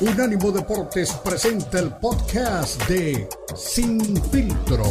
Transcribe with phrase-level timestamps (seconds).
[0.00, 4.00] Unánimo Deportes presenta el podcast de Sin
[4.30, 4.84] Filtro.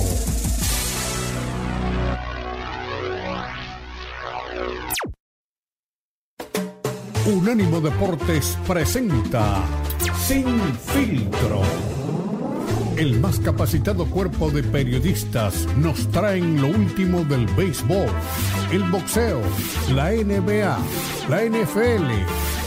[7.26, 9.64] Unánimo Deportes presenta
[10.26, 11.62] Sin Filtro.
[12.98, 18.10] El más capacitado cuerpo de periodistas nos traen lo último del béisbol,
[18.74, 19.40] el boxeo,
[19.94, 20.78] la NBA,
[21.30, 22.67] la NFL,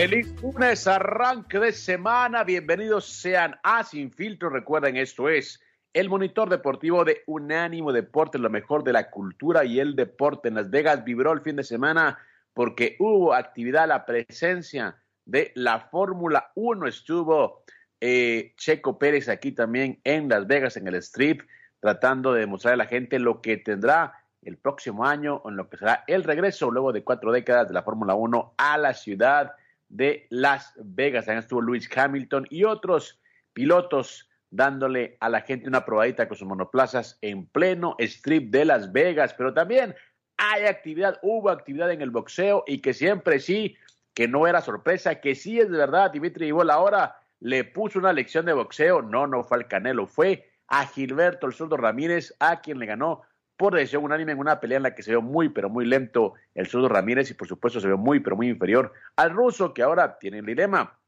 [0.00, 2.42] Feliz lunes, arranque de semana.
[2.42, 4.48] Bienvenidos sean a Sin Filtro.
[4.48, 5.60] Recuerden, esto es
[5.92, 10.48] el monitor deportivo de Unánimo Deportes, lo mejor de la cultura y el deporte.
[10.48, 12.18] En Las Vegas vibró el fin de semana
[12.54, 17.62] porque hubo actividad, la presencia de la Fórmula 1 estuvo
[18.00, 21.42] eh, Checo Pérez aquí también en Las Vegas, en el Strip,
[21.78, 25.76] tratando de demostrar a la gente lo que tendrá el próximo año, en lo que
[25.76, 29.52] será el regreso luego de cuatro décadas de la Fórmula 1 a la ciudad
[29.90, 31.26] de Las Vegas.
[31.26, 33.20] También estuvo Luis Hamilton y otros
[33.52, 38.92] pilotos dándole a la gente una probadita con sus monoplazas en pleno strip de Las
[38.92, 39.34] Vegas.
[39.34, 39.94] Pero también
[40.36, 43.76] hay actividad, hubo actividad en el boxeo y que siempre sí,
[44.14, 46.10] que no era sorpresa, que sí es de verdad.
[46.10, 49.02] Dimitri Ibol ahora le puso una lección de boxeo.
[49.02, 53.22] No, no fue al Canelo, fue a Gilberto El Zurdo Ramírez, a quien le ganó
[53.60, 56.32] por decisión unánime en una pelea en la que se vio muy, pero muy lento
[56.54, 59.82] el Zurdo Ramírez y por supuesto se vio muy, pero muy inferior al ruso que
[59.82, 60.98] ahora tiene el dilema.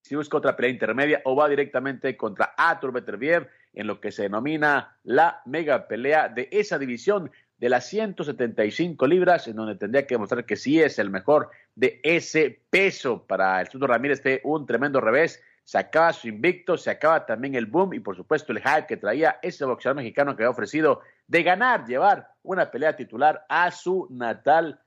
[0.00, 4.22] Si busca otra pelea intermedia o va directamente contra Artur Beterbiev en lo que se
[4.22, 10.14] denomina la mega pelea de esa división de las 175 libras, en donde tendría que
[10.14, 13.26] demostrar que sí es el mejor de ese peso.
[13.26, 17.54] Para el Zurdo Ramírez fue un tremendo revés se acaba su invicto, se acaba también
[17.54, 21.00] el boom y por supuesto el hype que traía ese boxeador mexicano que había ofrecido
[21.26, 24.80] de ganar, llevar una pelea titular a su natal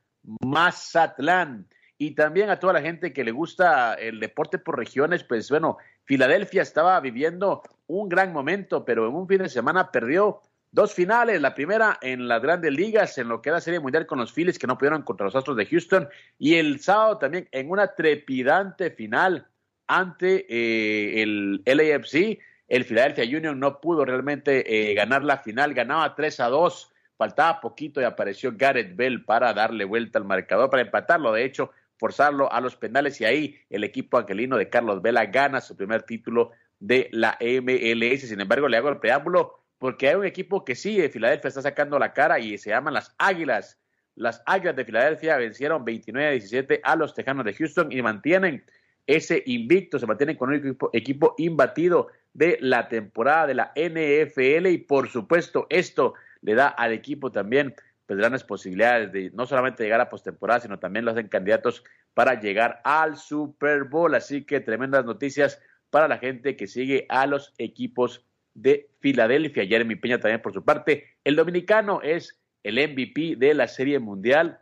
[0.44, 1.68] Mazatlán.
[1.96, 5.78] Y también a toda la gente que le gusta el deporte por regiones, pues bueno,
[6.04, 10.40] Filadelfia estaba viviendo un gran momento, pero en un fin de semana perdió
[10.72, 14.18] dos finales, la primera en las grandes ligas, en lo que era Serie Mundial con
[14.18, 17.70] los Phillies que no pudieron contra los Astros de Houston, y el sábado también en
[17.70, 19.46] una trepidante final
[19.86, 22.38] ante eh, el LAFC.
[22.68, 27.60] El Philadelphia Union no pudo realmente eh, ganar la final, ganaba 3 a 2, faltaba
[27.60, 32.50] poquito y apareció Gareth Bell para darle vuelta al marcador, para empatarlo, de hecho, forzarlo
[32.52, 36.52] a los penales y ahí el equipo angelino de Carlos Vela gana su primer título
[36.80, 38.28] de la MLS.
[38.28, 41.62] Sin embargo, le hago el preámbulo porque hay un equipo que sí, de Filadelfia está
[41.62, 43.78] sacando la cara y se llaman las Águilas.
[44.14, 48.64] Las Águilas de Filadelfia vencieron 29 a 17 a los Tejanos de Houston y mantienen
[49.06, 54.66] ese invicto, se mantienen con un equipo, equipo imbatido de la temporada de la NFL
[54.66, 57.74] y por supuesto esto le da al equipo también
[58.06, 62.40] pues, grandes posibilidades de no solamente llegar a postemporada, sino también lo hacen candidatos para
[62.40, 64.14] llegar al Super Bowl.
[64.14, 65.60] Así que tremendas noticias
[65.90, 69.66] para la gente que sigue a los equipos de Filadelfia.
[69.66, 71.16] Jeremy Peña también por su parte.
[71.24, 74.60] El dominicano es el MVP de la Serie Mundial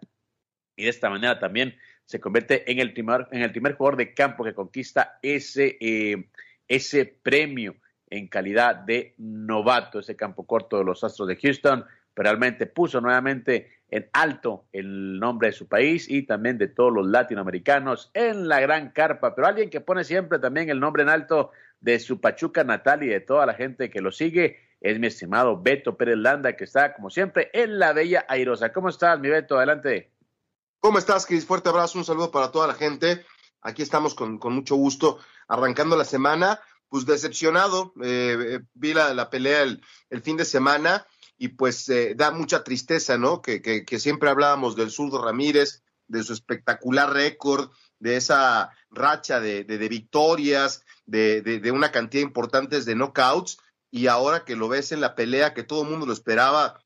[0.76, 4.14] y de esta manera también se convierte en el primer, en el primer jugador de
[4.14, 6.28] campo que conquista ese, eh,
[6.68, 7.76] ese premio
[8.10, 11.84] en calidad de novato, ese campo corto de los Astros de Houston.
[12.14, 17.06] realmente puso nuevamente en alto el nombre de su país y también de todos los
[17.06, 19.34] latinoamericanos en la gran carpa.
[19.34, 23.08] Pero alguien que pone siempre también el nombre en alto de su Pachuca natal y
[23.08, 26.94] de toda la gente que lo sigue es mi estimado Beto Pérez Landa, que está
[26.94, 28.72] como siempre en la bella airosa.
[28.72, 29.56] ¿Cómo estás, mi Beto?
[29.56, 30.10] Adelante.
[30.82, 31.46] ¿Cómo estás, Cris?
[31.46, 33.24] Fuerte abrazo, un saludo para toda la gente.
[33.60, 36.58] Aquí estamos con, mucho gusto arrancando la semana.
[36.88, 39.80] Pues decepcionado, eh, eh, vi la, pelea el,
[40.24, 41.06] fin de semana
[41.38, 43.40] y pues eh, da mucha tristeza, ¿no?
[43.42, 47.70] Que, que, siempre hablábamos del zurdo Ramírez, de su espectacular récord,
[48.00, 53.58] de esa racha de, de, victorias, de, de, una cantidad importante de knockouts,
[53.88, 56.82] y ahora que lo ves en la pelea, que todo el mundo lo esperaba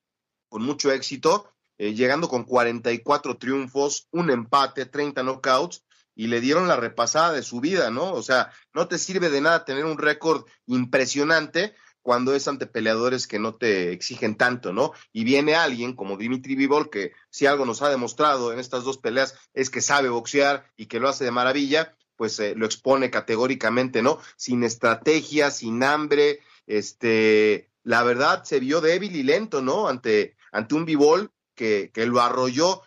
[0.51, 5.85] con mucho éxito, eh, llegando con 44 triunfos, un empate, 30 knockouts,
[6.15, 8.13] y le dieron la repasada de su vida, ¿no?
[8.13, 13.27] O sea, no te sirve de nada tener un récord impresionante cuando es ante peleadores
[13.27, 14.93] que no te exigen tanto, ¿no?
[15.13, 18.97] Y viene alguien como Dimitri Vivol, que si algo nos ha demostrado en estas dos
[18.97, 24.03] peleas es que sabe boxear y que lo hace de maravilla, pues lo expone categóricamente,
[24.03, 24.19] ¿no?
[24.37, 29.89] Sin estrategia, sin hambre, este, la verdad se vio débil y lento, ¿no?
[29.89, 32.83] Ante, ante un Bivol que, que lo arrolló.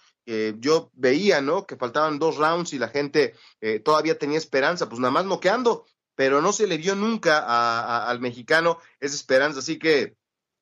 [0.59, 1.65] yo veía, ¿no?
[1.65, 5.85] Que faltaban dos rounds y la gente eh, todavía tenía esperanza, pues nada más noqueando,
[6.15, 10.15] pero no se le vio nunca al mexicano esa esperanza, así que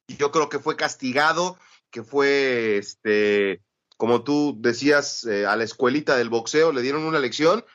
[0.07, 1.57] yo creo que fue castigado,
[1.91, 3.61] que fue, este,
[3.97, 7.65] como tú decías, eh, a la escuelita del boxeo, le dieron una lección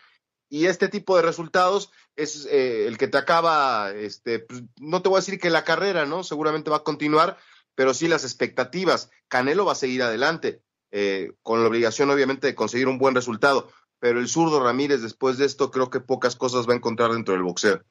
[0.48, 5.08] y este tipo de resultados es eh, el que te acaba, este, pues, no te
[5.08, 6.24] voy a decir que la carrera, ¿no?
[6.24, 7.38] Seguramente va a continuar,
[7.74, 9.10] pero sí las expectativas.
[9.28, 10.60] Canelo va a seguir adelante,
[10.90, 15.38] eh, con la obligación obviamente de conseguir un buen resultado, pero el zurdo Ramírez después
[15.38, 17.82] de esto creo que pocas cosas va a encontrar dentro del boxeo.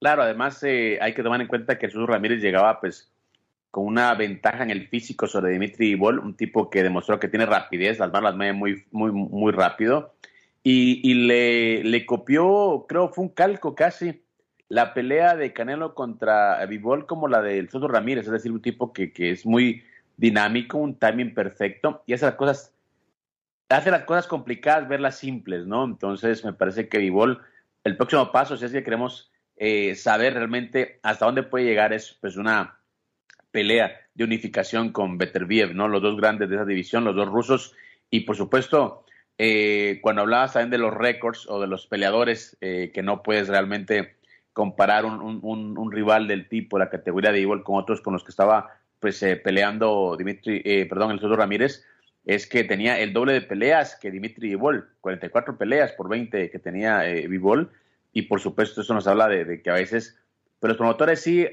[0.00, 3.10] Claro, además eh, hay que tomar en cuenta que el zurdo Ramírez llegaba pues
[3.70, 7.46] con una ventaja en el físico sobre Dimitri Bol, un tipo que demostró que tiene
[7.46, 10.14] rapidez, las manos muy, muy, muy rápido
[10.70, 14.22] y, le, le, copió, creo, fue un calco casi,
[14.68, 18.92] la pelea de Canelo contra Vivol como la del Soto Ramírez, es decir, un tipo
[18.92, 19.84] que, que, es muy
[20.16, 22.74] dinámico, un timing perfecto y hace las cosas,
[23.68, 25.84] hace las cosas complicadas, verlas simples, ¿no?
[25.84, 27.40] Entonces me parece que Vivol,
[27.84, 32.18] el próximo paso, si es que queremos eh, saber realmente hasta dónde puede llegar, es
[32.20, 32.78] pues una
[33.50, 35.88] pelea de unificación con Beterbiev, ¿no?
[35.88, 37.74] Los dos grandes de esa división, los dos rusos,
[38.10, 39.04] y por supuesto
[39.38, 43.48] eh, cuando hablabas también de los récords o de los peleadores, eh, que no puedes
[43.48, 44.17] realmente
[44.58, 48.76] comparar un, rival del tipo, la categoría de igual con otros con los que estaba
[48.98, 51.84] pues eh, peleando Dimitri, perdón, el Soto Ramírez,
[52.24, 56.58] es que tenía el doble de peleas que Dimitri Vivol, 44 peleas por 20 que
[56.58, 57.70] tenía Vivol,
[58.12, 60.18] y por supuesto eso nos habla de, que a veces,
[60.58, 61.46] pero los promotores sí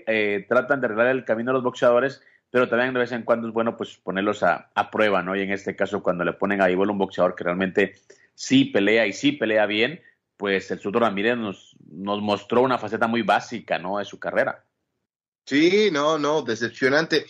[0.49, 3.53] tratan de arreglar el camino a los boxeadores, pero también de vez en cuando es
[3.53, 5.35] bueno pues ponerlos a, prueba, ¿no?
[5.35, 7.93] Y en este caso cuando le ponen a Ivol un boxeador que realmente
[8.33, 10.01] sí pelea y sí pelea bien,
[10.37, 13.97] pues el Sudo Ramírez nos, nos mostró una faceta muy básica, ¿no?
[13.97, 14.65] De su carrera.
[15.45, 17.25] Sí, no, no, decepcionante.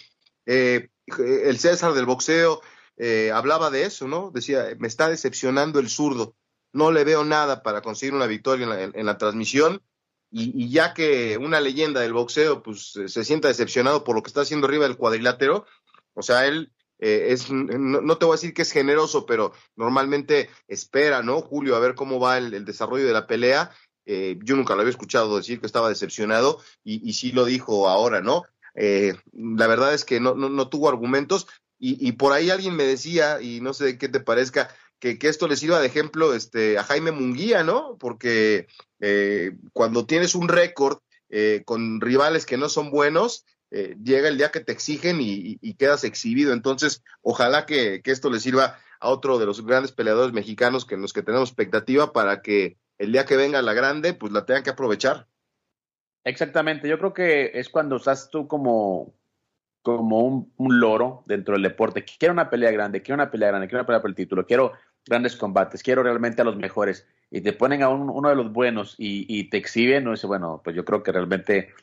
[0.46, 2.62] Eh, el César del boxeo
[2.98, 4.31] eh, hablaba de eso, ¿no?
[4.31, 6.36] Decía, me está decepcionando el zurdo.
[6.72, 9.81] No le veo nada para conseguir una victoria en la transmisión
[10.38, 14.42] y, ya que una leyenda del boxeo pues se sienta decepcionado por lo que está
[14.42, 15.66] haciendo arriba del cuadrilátero,
[16.13, 20.50] o sea, él eh, es, no, te voy a decir que es generoso, pero normalmente
[20.68, 21.42] espera, ¿no?
[21.42, 23.71] Julio, a ver cómo va el, desarrollo de la pelea.
[24.06, 27.89] Eh, yo nunca lo había escuchado decir que estaba decepcionado y, y sí lo dijo
[27.89, 28.44] ahora, ¿no?
[28.75, 31.47] Eh, la verdad es que no, no, tuvo argumentos
[31.80, 34.69] y, y, por ahí alguien me decía, y no sé qué te parezca,
[35.00, 37.97] que, esto le sirva de ejemplo este, a Jaime Munguía, ¿no?
[38.00, 38.68] Porque
[39.00, 41.00] eh, cuando tienes un récord
[41.65, 43.44] con rivales que no son buenos,
[43.77, 46.54] eh, llega el día que te exigen y, quedas exhibido.
[46.54, 51.01] Entonces, ojalá que, esto le sirva a otro de los grandes peleadores mexicanos que en
[51.01, 54.63] los que tenemos expectativa para que el día que venga la grande, pues la tengan
[54.63, 55.27] que aprovechar.
[56.24, 59.13] Exactamente, yo creo que es cuando estás tú como,
[59.81, 62.06] como un, loro dentro del deporte.
[62.06, 64.71] Quiero una pelea grande, quiero una pelea grande, quiero una pelea por el título, quiero
[65.06, 67.06] grandes combates, quiero realmente a los mejores.
[67.30, 70.78] Y te ponen a uno de los buenos y, te exhiben, no dice, bueno, pues
[70.78, 71.74] yo creo que realmente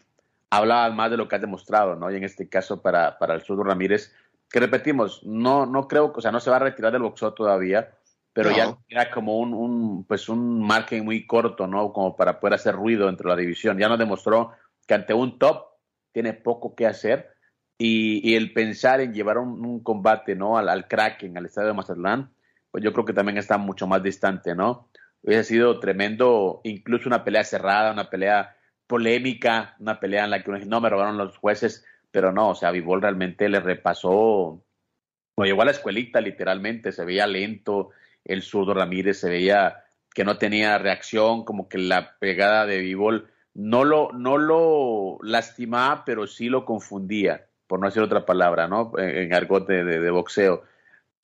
[0.52, 2.10] habla más de lo que has demostrado, ¿no?
[2.10, 4.14] Y en este caso para, para el Zurdo Ramírez,
[4.50, 7.96] que repetimos, no, no creo, o sea, no se va a retirar del boxeo todavía,
[8.34, 11.90] pero ya era como un, un, pues un margen muy corto, ¿no?
[11.94, 13.78] Como para poder hacer ruido entre la división.
[13.78, 14.52] Ya nos demostró
[14.86, 15.68] que ante un top
[16.12, 17.30] tiene poco que hacer
[17.78, 20.58] y, el pensar en llevar un, combate, ¿no?
[20.58, 22.30] Al, al Kraken, al estadio de Mazatlán,
[22.70, 24.90] pues yo creo que también está mucho más distante, ¿no?
[25.22, 28.54] Hubiese sido tremendo, incluso una pelea cerrada, una pelea
[28.86, 32.50] polémica, una pelea en la que uno dice, no, me robaron los jueces, pero no,
[32.50, 34.62] o sea, Vivol realmente le repasó,
[35.36, 37.90] lo llevó a la escuelita literalmente, se veía lento,
[38.24, 39.84] el zurdo Ramírez se veía
[40.14, 46.04] que no tenía reacción, como que la pegada de Vivol no lo, no lo lastimaba,
[46.04, 48.92] pero sí lo confundía, por no decir otra palabra, ¿no?
[48.98, 50.64] En, argot de boxeo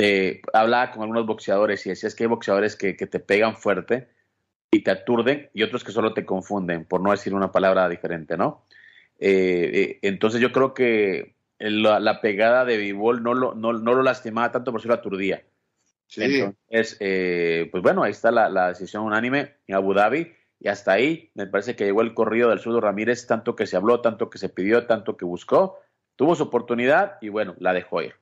[0.01, 4.09] eh, hablaba con algunos boxeadores y decía es que hay boxeadores que, te pegan fuerte
[4.71, 8.37] y te aturden y otros que solo te confunden, por no decir una palabra diferente,
[8.37, 8.65] ¿no?
[9.19, 14.53] Eh, eh, entonces yo creo que la, pegada de Bivol no lo, no, lo lastimaba
[14.53, 15.43] tanto, por si lo aturdía.
[16.07, 16.23] Sí.
[16.23, 16.97] Entonces,
[17.71, 21.77] pues bueno, ahí está la, decisión unánime en Abu Dhabi y hasta ahí me parece
[21.77, 24.87] que llegó el corrido del Sudo Ramírez, tanto que se habló, tanto que se pidió,
[24.87, 25.79] tanto que buscó,
[26.17, 28.15] tuvo su oportunidad y bueno, la dejó ir.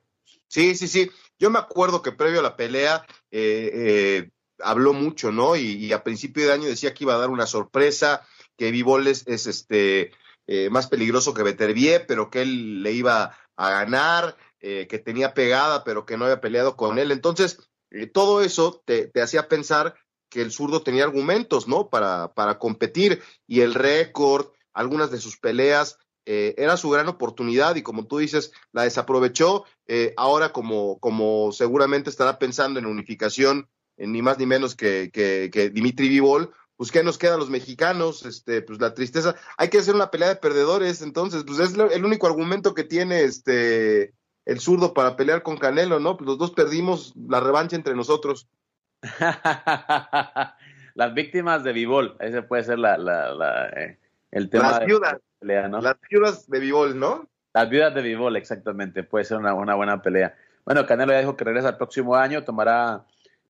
[0.47, 1.09] Sí, sí, sí.
[1.39, 5.55] Yo me acuerdo que previo a la pelea eh, eh, habló mucho, ¿no?
[5.55, 9.25] Y, a principio de año decía que iba a dar una sorpresa, que Vivol es,
[9.27, 10.11] este,
[10.47, 15.85] eh, más peligroso que Beterbie, pero que él le iba a ganar, que tenía pegada,
[15.85, 17.11] pero que no había peleado con él.
[17.11, 17.69] Entonces,
[18.11, 19.95] todo eso te, hacía pensar
[20.29, 21.89] que el zurdo tenía argumentos, ¿no?
[21.89, 25.97] Para, para competir y el récord, algunas de sus peleas,
[26.29, 29.63] eh, era su gran oportunidad y como tú dices, la desaprovechó.
[29.87, 35.69] Eh, ahora como, como seguramente estará pensando en unificación, ni más ni menos que, que,
[35.69, 38.25] Dimitri Vivol, pues ¿qué nos queda a los mexicanos?
[38.25, 39.35] Este, pues la tristeza.
[39.57, 43.23] Hay que hacer una pelea de perdedores, entonces, pues es el único argumento que tiene
[43.23, 44.13] este
[44.45, 46.15] el zurdo para pelear con Canelo, ¿no?
[46.15, 48.47] Pues los dos perdimos la revancha entre nosotros.
[50.95, 53.99] Las víctimas de Vivol, ese puede ser la, la, eh,
[54.31, 54.71] el tema.
[54.71, 55.79] Las viudas, pelea, ¿no?
[55.79, 57.27] Las viudas de Vivol, ¿no?
[57.53, 60.35] Las viudas de Vivol, exactamente, puede ser una, una buena pelea.
[60.65, 63.05] Bueno, Canelo ya dijo que regresa el próximo año, tomará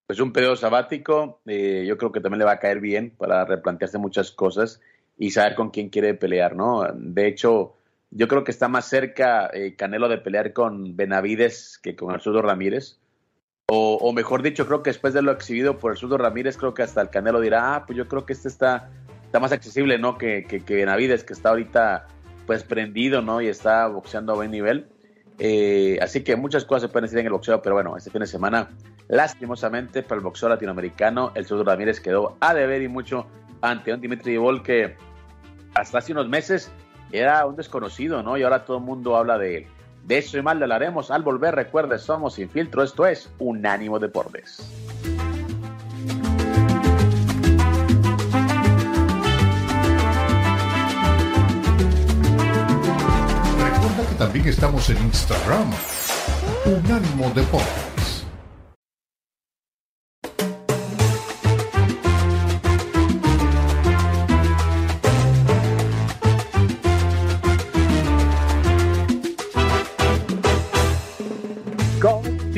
[0.08, 3.44] pues un periodo sabático, eh, yo creo que también le va a caer bien para
[3.44, 4.80] replantearse muchas cosas
[5.18, 6.88] y saber con quién quiere pelear, ¿no?
[6.94, 7.76] De hecho,
[8.12, 12.22] yo creo que está más cerca eh, Canelo de pelear con Benavides que con el
[12.22, 13.00] Zurdo Ramírez.
[13.70, 16.84] O, mejor dicho, creo que después de lo exhibido por el Zurdo Ramírez, creo que
[16.84, 18.90] hasta el Canelo dirá, ah, pues yo creo que este está,
[19.26, 20.18] está más accesible, ¿no?
[20.18, 22.08] Que, que, Benavides, que está ahorita
[22.46, 23.42] pues prendido, ¿no?
[23.42, 24.88] Y está boxeando a buen nivel.
[25.38, 28.22] Eh, así que muchas cosas se pueden decir en el boxeo, pero bueno, este fin
[28.22, 28.70] de semana,
[29.08, 33.28] lastimosamente para el boxeo latinoamericano, el Zurdo Ramírez quedó a deber y mucho
[33.62, 34.96] ante un Dimitri Bol que
[35.76, 36.72] hasta hace unos meses
[37.12, 38.38] era un desconocido, ¿no?
[38.38, 39.68] Y ahora todo el mundo habla de él.
[40.04, 41.56] De eso y mal le hablaremos al volver.
[41.56, 42.84] Recuerde, somos Sin Filtro.
[42.84, 44.66] Esto es Unánimo Deportes.
[53.60, 55.72] Recuerda que también estamos en Instagram.
[56.66, 57.87] Unánimo Deportes.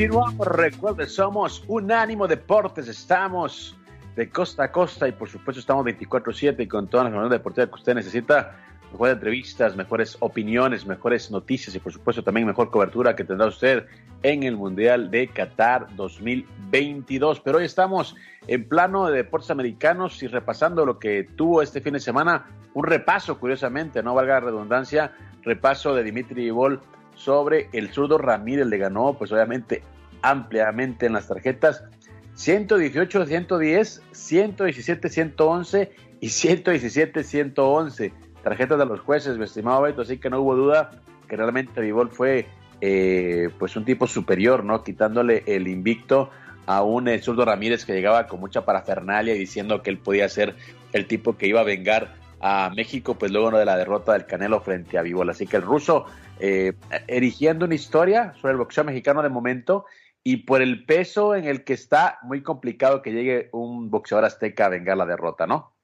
[0.00, 3.76] Continuamos, recuerde, somos Unánimo Deportes, estamos
[4.16, 7.68] de costa a costa y por supuesto estamos 24/7 y con todas las jornadas deportivas
[7.68, 8.56] que usted necesita,
[8.92, 13.84] mejores entrevistas, mejores opiniones, mejores noticias y por supuesto también mejor cobertura que tendrá usted
[14.22, 17.40] en el Mundial de Qatar 2022.
[17.40, 18.16] Pero hoy estamos
[18.46, 22.84] en plano de deportes americanos y repasando lo que tuvo este fin de semana, un
[22.84, 26.80] repaso curiosamente, no valga la redundancia, repaso de Dimitri Ibol
[27.20, 28.66] sobre el zurdo Ramírez.
[28.66, 29.82] Le ganó, pues obviamente,
[30.22, 31.84] ampliamente en las tarjetas.
[32.34, 38.12] 118, 110, 117, 111 y 117, 111.
[38.42, 40.02] Tarjetas de los jueces, mi estimado Beto.
[40.02, 40.90] Así que no hubo duda
[41.28, 42.46] que realmente Vivol fue
[42.80, 44.82] eh, pues un tipo superior, ¿no?
[44.82, 46.30] Quitándole el invicto
[46.66, 50.28] a un eh, zurdo Ramírez que llegaba con mucha parafernalia y diciendo que él podía
[50.28, 50.56] ser
[50.92, 54.60] el tipo que iba a vengar a México, pues luego de la derrota del Canelo
[54.60, 55.28] frente a Vivol.
[55.28, 56.06] Así que el ruso
[56.40, 56.72] eh,
[57.06, 59.84] erigiendo una historia sobre el boxeo mexicano de momento
[60.22, 64.66] y por el peso en el que está, muy complicado que llegue un boxeador azteca
[64.66, 65.74] a vengar la derrota, ¿no?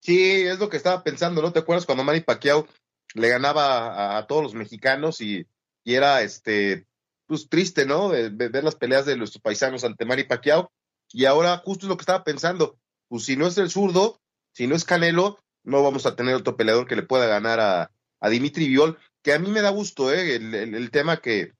[0.00, 1.52] Sí, es lo que estaba pensando, ¿no?
[1.52, 2.66] ¿Te acuerdas cuando Manny Pacquiao
[3.14, 5.46] le ganaba a, todos los mexicanos y,
[5.86, 6.86] era este
[7.26, 8.08] pues triste, ¿no?
[8.08, 10.70] ver las peleas de nuestros paisanos ante Manny Pacquiao.
[11.10, 12.78] Y ahora justo es lo que estaba pensando,
[13.08, 14.20] pues si no es el zurdo,
[14.52, 17.90] si no es Canelo, no vamos a tener otro peleador que le pueda ganar a,
[18.20, 20.36] a Dimitri Viol que a mí me da gusto, ¿eh?
[20.36, 21.54] El, tema que,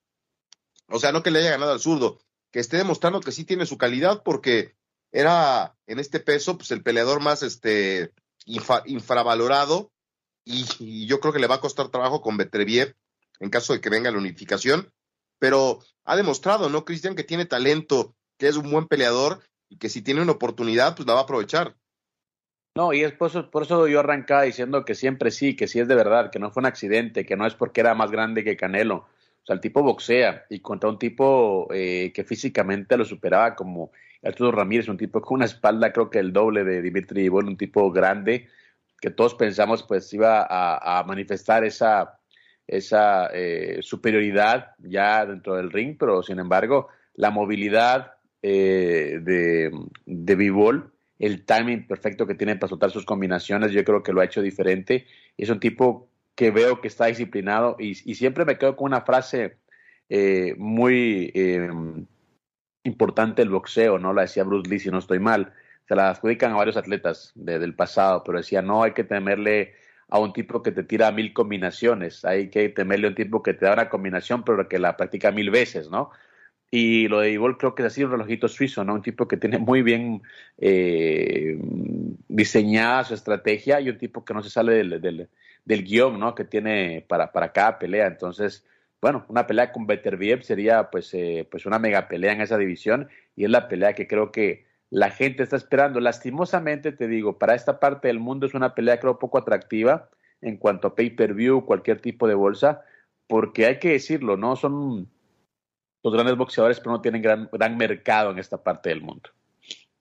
[0.89, 2.21] o sea, no que le haya ganado al zurdo,
[2.53, 4.77] que esté demostrando que sí tiene su calidad, porque
[5.11, 8.13] era en este peso, pues el peleador más este
[8.45, 9.91] infravalorado,
[10.45, 12.95] y, yo creo que le va a costar trabajo con Betreviev
[13.41, 14.93] en caso de que venga la unificación,
[15.39, 19.89] pero ha demostrado, ¿no, Cristian, que tiene talento, que es un buen peleador y que
[19.89, 21.77] si tiene una oportunidad, pues la va a aprovechar.
[22.77, 25.79] No, y es por eso, por eso yo arrancaba diciendo que siempre sí, que sí
[25.79, 28.43] es de verdad, que no fue un accidente, que no es porque era más grande
[28.43, 28.97] que Canelo.
[28.97, 33.93] O sea, el tipo boxea y contra un tipo eh, que físicamente lo superaba como
[34.25, 37.57] Arturo Ramírez, un tipo con una espalda creo que el doble de Dimitri Ivol, un
[37.57, 38.49] tipo grande
[39.01, 42.19] que todos pensamos pues iba a, manifestar esa,
[42.67, 49.71] esa eh, superioridad ya dentro del ring, pero sin embargo la movilidad eh, de,
[50.07, 50.37] de
[51.19, 54.43] el timing perfecto que tiene para soltar sus combinaciones, yo creo que lo ha hecho
[54.43, 55.07] diferente.
[55.37, 59.59] Es un tipo que veo que está disciplinado y, siempre me quedo con una frase
[60.09, 61.71] eh, muy eh,
[62.85, 64.13] importante del boxeo, ¿no?
[64.13, 65.53] La decía Bruce Lee, si no estoy mal.
[65.89, 69.75] Se la adjudican a varios atletas del pasado, pero decía, no hay que temerle
[70.09, 73.55] a un tipo que te tira mil combinaciones, hay que temerle a un tipo que
[73.55, 76.11] te da una combinación, pero que la practica mil veces, ¿no?
[76.77, 78.95] Y lo de Ivol creo que es así un relojito suizo, ¿no?
[78.95, 80.23] Un tipo que tiene muy bien
[80.59, 81.57] eh,
[82.27, 85.29] diseñada su estrategia y un tipo que no se sale del,
[85.65, 86.35] del, guion, ¿no?
[86.35, 88.09] Que tiene para, para cada pelea.
[88.09, 88.67] Entonces,
[89.01, 93.09] bueno, una pelea con Beterbiev sería pues, eh, pues una mega pelea en esa división
[93.37, 96.01] y es la pelea que creo que la gente está esperando.
[96.01, 100.57] Lastimosamente, te digo, para esta parte del mundo es una pelea creo poco atractiva en
[100.57, 102.83] cuanto a pay-per-view, cualquier tipo de bolsa,
[103.29, 104.57] porque hay que decirlo, ¿no?
[104.57, 105.14] Son
[106.05, 109.31] los grandes boxeadores, pero no tienen gran, gran mercado en esta parte del mundo.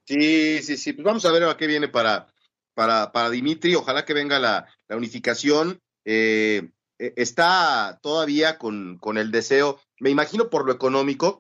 [0.06, 0.94] Sí, sí, sí.
[0.94, 2.28] Pues vamos a ver a qué viene para,
[2.74, 3.74] para, para Dimitri.
[3.76, 5.82] Ojalá que venga la, la unificación.
[6.04, 6.70] Eh,
[7.00, 11.40] eh, está todavía con, con, el deseo, me imagino por lo económico,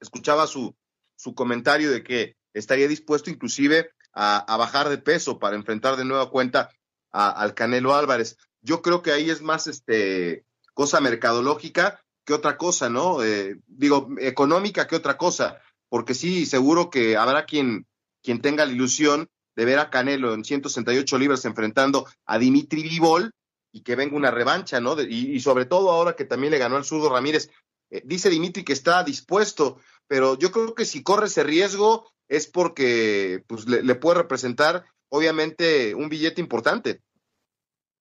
[0.00, 0.74] escuchaba su,
[1.16, 6.30] su comentario de que estaría dispuesto inclusive a, bajar de peso para enfrentar de nueva
[6.30, 6.70] cuenta
[7.12, 8.38] al Canelo Álvarez.
[8.62, 13.24] Yo creo que ahí es más este, cosa mercadológica que otra cosa, ¿no?
[13.24, 17.88] Eh, digo, económica que otra cosa, porque sí, seguro que habrá quien,
[18.22, 23.32] quien tenga la ilusión de ver a Canelo en 168 libras enfrentando a Dimitri Vivol
[23.72, 24.94] y que venga una revancha, ¿no?
[25.02, 27.50] y, sobre todo ahora que también le ganó al zurdo Ramírez.
[27.90, 32.46] Eh, dice Dimitri que está dispuesto, pero yo creo que si corre ese riesgo es
[32.46, 37.00] porque pues, le puede representar, obviamente, un billete importante.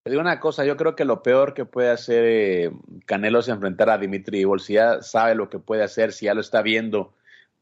[0.04, 2.72] Te digo una cosa, yo creo que lo peor que puede hacer eh,
[3.06, 4.62] Canelo es enfrentar a Dimitri Vivol.
[4.62, 7.14] Si ya sabe lo que puede hacer, si ya lo está viendo,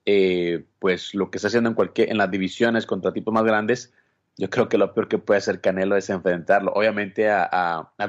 [0.06, 3.91] eh, pues lo que está haciendo en cualquier, en las divisiones contra tipos más grandes,
[4.38, 6.72] yo creo que lo peor que puede hacer Canelo es enfrentarlo.
[6.74, 8.08] Obviamente a, a, a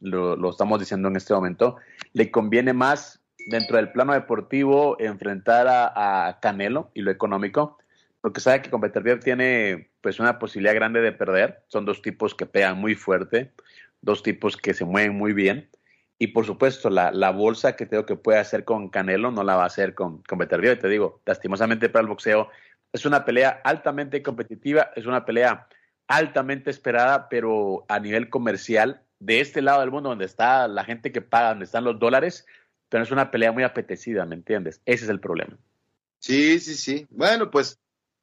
[0.00, 1.76] lo, lo, estamos diciendo en este momento,
[2.12, 7.78] le conviene más dentro del plano deportivo enfrentar a Canelo y lo económico,
[8.20, 11.64] porque sabe que con Beterbiev tiene pues una posibilidad grande de perder.
[11.68, 13.52] Son dos tipos que pegan muy fuerte,
[14.00, 15.70] dos tipos que se mueven muy bien.
[16.18, 19.56] Y por supuesto, la, la bolsa que tengo que puede hacer con Canelo no la
[19.56, 20.78] va a hacer con, con Beterbiev.
[20.78, 22.50] Te digo, lastimosamente para el boxeo
[22.92, 25.66] es una pelea altamente competitiva, es una pelea
[26.08, 31.12] altamente esperada, pero a nivel comercial, de este lado del mundo donde está la gente
[31.12, 32.46] que paga, donde están los dólares,
[32.88, 34.82] pero es una pelea muy apetecida, ¿me entiendes?
[34.84, 35.56] Ese es el problema.
[36.18, 37.06] Sí, sí, sí.
[37.10, 37.78] Bueno, pues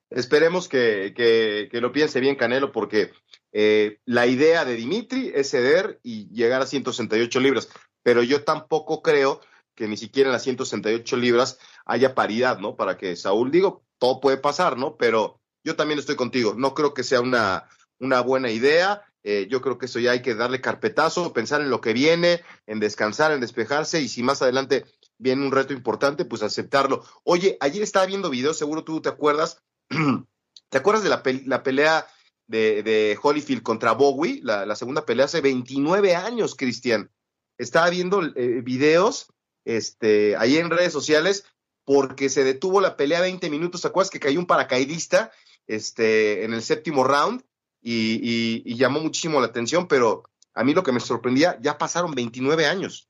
[0.10, 3.12] esperemos que, que, lo piense bien Canelo, porque
[3.52, 7.70] eh, la idea de Dimitri es ceder y llegar a 168 libras,
[8.04, 9.42] pero yo tampoco creo
[9.76, 12.76] que ni siquiera en las 168 libras haya paridad, ¿no?
[12.76, 14.98] Para que Saúl, digo, todo puede pasar, ¿no?
[14.98, 19.04] Pero yo también estoy contigo, no creo que sea una, una buena idea.
[19.24, 22.42] Eh, yo creo que eso ya hay que darle carpetazo, pensar en lo que viene,
[22.66, 24.86] en descansar, en despejarse y si más adelante
[25.18, 27.04] viene un reto importante, pues aceptarlo.
[27.24, 29.62] Oye, ayer estaba viendo videos, seguro tú te acuerdas,
[30.70, 32.08] ¿te acuerdas de la, pe la pelea
[32.48, 34.42] de, Holyfield contra Bowie?
[34.44, 37.12] La, segunda pelea hace 29 años, Cristian.
[37.58, 39.34] Estaba viendo eh, videos
[39.66, 41.46] este, ahí en redes sociales
[41.84, 43.82] porque se detuvo la pelea 20 minutos.
[43.82, 45.32] ¿Te acuerdas que cayó un paracaidista
[45.66, 47.44] este, en el séptimo round?
[47.82, 50.24] Y, y, y, llamó muchísimo la atención, pero
[50.54, 53.08] a mí lo que me sorprendía, ya pasaron 29 años.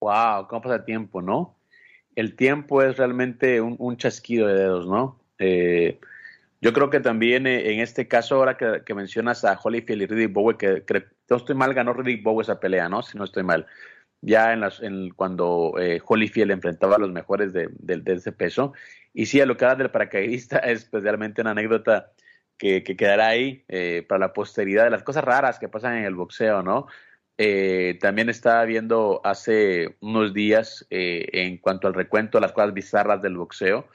[0.00, 1.57] Wow, cómo pasa el tiempo, ¿no?
[2.18, 5.20] El tiempo es realmente un, un chasquido de dedos, ¿no?
[5.38, 6.00] Eh,
[6.60, 10.32] yo creo que también eh, en este caso, ahora que, mencionas a Holyfield y Riddick
[10.32, 13.02] Bowe, que, que no estoy mal, ganó Riddick Bowe esa pelea, ¿no?
[13.02, 13.66] Si no estoy mal.
[14.20, 18.32] Ya en las, en, cuando eh, Holyfield enfrentaba a los mejores de, de, de, ese
[18.32, 18.72] peso.
[19.14, 22.10] Y sí, a lo que hablas del paracaidista es pues, realmente una anécdota
[22.56, 26.04] que, que quedará ahí eh, para la posteridad de las cosas raras que pasan en
[26.04, 26.88] el boxeo, ¿no?
[27.40, 32.74] Eh, también estaba viendo hace unos días eh, en cuanto al recuento de las cosas
[32.74, 33.86] bizarras del boxeo,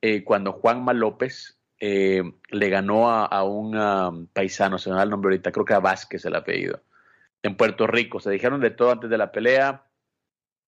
[0.00, 5.28] eh, cuando Juanma López le ganó a, un um, paisano, se me da el nombre
[5.28, 6.80] ahorita, creo que a Vázquez el apellido,
[7.42, 8.20] en Puerto Rico.
[8.20, 9.84] Se dijeron de todo antes de la pelea,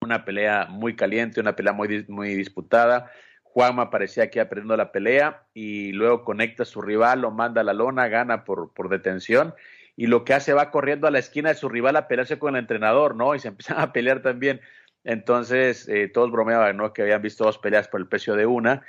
[0.01, 3.09] una pelea muy caliente, una pelea muy, muy disputada.
[3.41, 7.61] Juanma parecía que iba perdiendo la pelea y luego conecta a su rival, lo manda
[7.61, 9.55] a la lona, gana por detención
[9.97, 12.55] y lo que hace va corriendo a la esquina de su rival a pelearse con
[12.55, 13.35] el entrenador, ¿no?
[13.35, 14.61] Y se empiezan a pelear también.
[15.03, 16.93] Entonces, eh, todos bromeaban, ¿no?
[16.93, 18.83] Que habían visto dos peleas por el precio de una.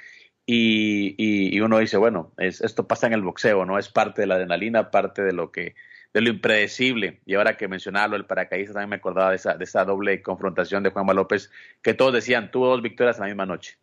[0.46, 3.78] Y, y, uno dice, bueno, es, esto pasa en el boxeo, ¿no?
[3.78, 5.74] Es parte de la adrenalina, parte de lo que
[6.12, 7.20] de lo impredecible.
[7.26, 10.82] Y ahora que mencionaba del paracaidista, también me acordaba de esa, de esa doble confrontación
[10.82, 11.50] de Juanma López,
[11.82, 13.78] que todos decían, tuvo dos victorias en la misma noche.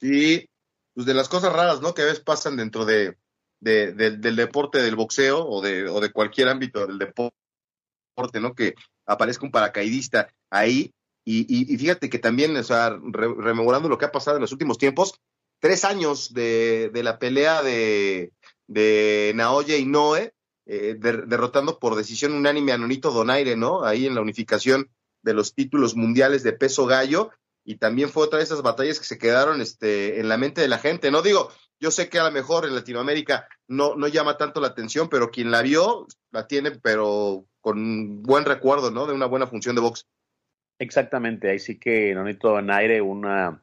[0.00, 0.46] Sí,
[0.94, 1.94] pues de las cosas raras, ¿no?
[1.94, 3.16] Que a veces pasan dentro de,
[3.64, 8.54] de, de, del deporte del boxeo o de, o de cualquier ámbito del deporte, ¿no?
[8.54, 8.74] Que
[9.06, 10.92] aparezca un paracaidista ahí.
[11.24, 14.52] Y, y, fíjate que también, o sea, re, rememorando lo que ha pasado en los
[14.52, 15.18] últimos tiempos,
[15.58, 18.32] tres años de, de la pelea de,
[18.66, 20.34] de Naoya y Noe,
[20.66, 23.84] eh, de, derrotando por decisión unánime a Nonito Donaire, ¿no?
[23.84, 24.90] Ahí en la unificación
[25.22, 27.30] de los títulos mundiales de peso gallo.
[27.64, 30.68] Y también fue otra de esas batallas que se quedaron este, en la mente de
[30.68, 31.22] la gente, ¿no?
[31.22, 31.50] Digo,
[31.84, 35.30] yo sé que a lo mejor en Latinoamérica no, no llama tanto la atención, pero
[35.30, 39.06] quien la vio la tiene, pero con buen recuerdo, ¿no?
[39.06, 40.06] De una buena función de box.
[40.78, 43.62] Exactamente, ahí sí que Nonito Donaire, una,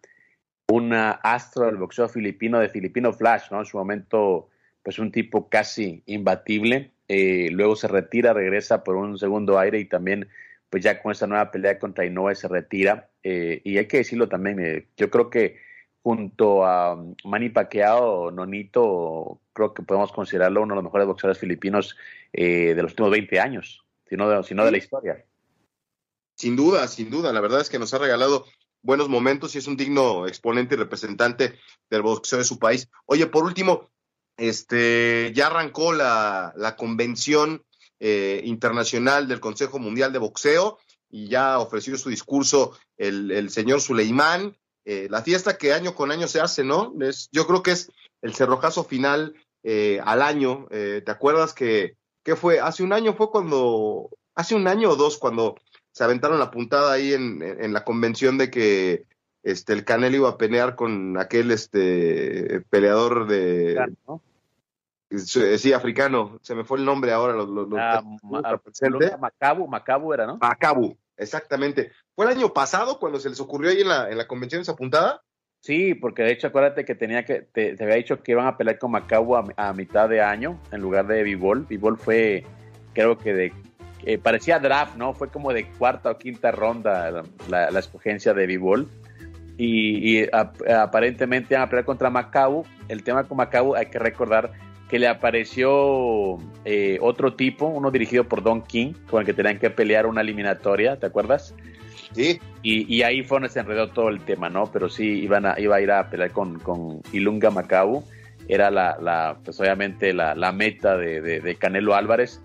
[0.67, 3.61] un astro del boxeo filipino, de Filipino Flash, ¿no?
[3.61, 4.49] En su momento,
[4.83, 6.91] pues un tipo casi imbatible.
[7.07, 10.29] Eh, luego se retira, regresa por un segundo aire y también,
[10.69, 13.09] pues ya con esta nueva pelea contra Inoue se retira.
[13.23, 15.70] Eh, y hay que decirlo también, eh, yo creo que
[16.03, 21.39] junto a um, Manny Pacquiao, Nonito, creo que podemos considerarlo uno de los mejores boxeadores
[21.39, 21.95] filipinos
[22.33, 25.25] de los últimos 20 años, si no de, de la historia.
[26.35, 27.33] Sin duda, sin duda.
[27.33, 28.45] La verdad es que nos ha regalado
[28.81, 31.59] buenos momentos y es un digno exponente y representante
[31.89, 32.89] del boxeo de su país.
[33.05, 33.89] Oye, por último,
[34.37, 37.63] este, ya arrancó la, la convención
[37.99, 43.81] eh, internacional del Consejo Mundial de Boxeo y ya ofreció su discurso el, el señor
[43.81, 44.57] Suleimán.
[44.85, 46.93] Eh, la fiesta que año con año se hace, ¿no?
[47.01, 47.91] Es, yo creo que es
[48.21, 50.67] el cerrojazo final eh, al año.
[50.69, 52.59] ¿Te acuerdas que, que fue?
[52.59, 55.55] Hace un año fue cuando, hace un año o dos, cuando
[55.91, 59.05] se aventaron la puntada ahí en, en la convención de que
[59.43, 63.77] este el Canelo iba a pelear con aquel este peleador de
[65.09, 68.03] sí africano se me fue el nombre ahora lo, lo, ah,
[69.19, 73.81] Macabu Macabu era no Macabu exactamente fue el año pasado cuando se les ocurrió ahí
[73.81, 75.21] en la en la convención esa puntada
[75.61, 78.79] sí porque de hecho acuérdate que tenía que te, había dicho que iban a pelear
[78.79, 82.45] con Macabu a, mitad de año en lugar de Bivol Bivol fue
[82.93, 83.53] creo que de
[84.03, 85.13] eh, parecía draft, ¿no?
[85.13, 88.89] Fue como de cuarta o quinta ronda la, escogencia de Bivol.
[89.57, 92.65] Y, aparentemente van a pelear contra Macau.
[92.87, 94.51] El tema con Macau hay que recordar
[94.91, 99.57] que le apareció eh, otro tipo, uno dirigido por Don King, con el que tenían
[99.57, 101.55] que pelear una eliminatoria, ¿te acuerdas?
[102.13, 102.39] Sí.
[102.61, 104.69] Y, ahí fue donde se enredó todo el tema, ¿no?
[104.71, 108.03] Pero sí iban a, iba a ir a pelear con, con Ilunga Macau.
[108.47, 112.41] Era la, la pues obviamente la, la meta de, de Canelo Álvarez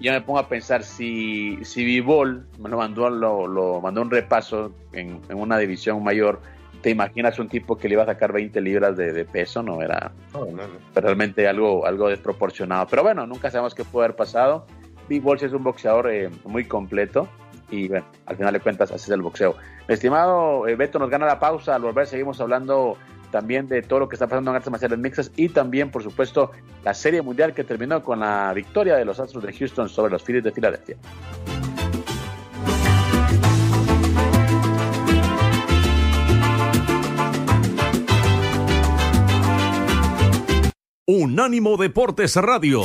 [0.00, 4.74] yo me pongo a pensar si, si Vivol me lo mandó, lo, mandó un repaso
[4.92, 6.40] en, una división mayor,
[6.80, 9.62] ¿te imaginas un tipo que le iba a sacar 20 libras de, peso?
[9.62, 10.12] No, era
[10.94, 12.86] realmente algo, algo desproporcionado.
[12.88, 14.66] Pero bueno, nunca sabemos qué puede haber pasado.
[15.08, 17.28] Vivol es un boxeador eh, muy completo
[17.70, 19.56] y bueno, al final de cuentas así es el boxeo.
[19.88, 21.74] estimado eh, Beto, nos gana la pausa.
[21.74, 22.96] Al volver seguimos hablando
[23.30, 26.50] también de todo lo que está pasando en artes marciales mixtas y también, por supuesto,
[26.84, 30.22] la Serie Mundial que terminó con la victoria de los Astros de Houston sobre los
[30.22, 30.96] Phillies de Filadelfia.
[41.12, 42.84] Unánimo Deportes Radio.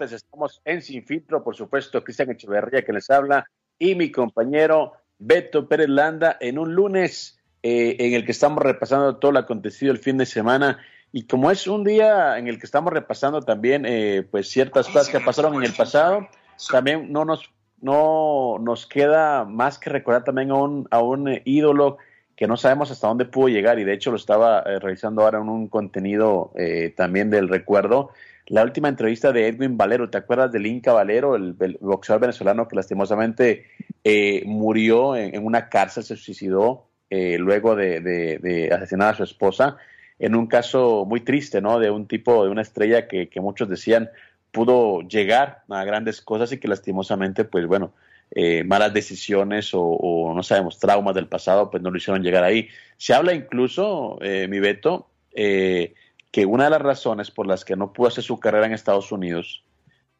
[0.00, 3.44] Estamos en Sin Filtro, por supuesto, Cristian Echeverría que les habla
[3.78, 9.16] y mi compañero Beto Pérez Landa en un lunes eh, en el que estamos repasando
[9.16, 10.78] todo lo acontecido el fin de semana.
[11.12, 15.08] Y como es un día en el que estamos repasando también eh, pues ciertas cosas
[15.08, 16.28] que pasaron en el pasado,
[16.70, 17.50] también no nos,
[17.80, 21.98] no nos queda más que recordar también a un, a un eh, ídolo
[22.36, 23.78] que no sabemos hasta dónde pudo llegar.
[23.80, 26.52] Y de hecho lo estaba revisando ahora en un contenido
[26.94, 28.12] también del recuerdo
[28.48, 32.76] la última entrevista de Edwin Valero, ¿te acuerdas del Inca Valero, el, boxeador venezolano que
[32.76, 33.66] lastimosamente
[34.04, 39.76] eh, murió en, una cárcel, se suicidó eh, luego de, asesinar a su esposa,
[40.18, 41.78] en un caso muy triste, ¿no?
[41.78, 44.10] De un tipo, de una estrella que, muchos decían
[44.50, 47.92] pudo llegar a grandes cosas y que lastimosamente, pues bueno,
[48.30, 52.68] eh, malas decisiones o, no sabemos, traumas del pasado, pues no lo hicieron llegar ahí.
[52.96, 55.08] Se habla incluso, mi Beto,
[55.40, 55.94] eh,
[56.30, 59.12] que una de las razones por las que no pudo hacer su carrera en Estados
[59.12, 59.64] Unidos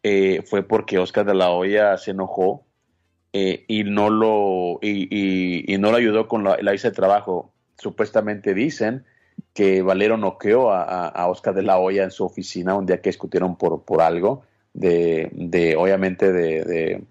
[0.02, 2.64] eh, fue porque Oscar de la Hoya se enojó
[3.32, 7.52] eh, y no lo y, no lo ayudó con la, la de trabajo.
[7.76, 9.04] Supuestamente dicen
[9.52, 13.56] que Valero noqueó a, Oscar de la Hoya en su oficina un día que discutieron
[13.56, 14.42] por, por algo
[14.72, 17.02] de, obviamente de,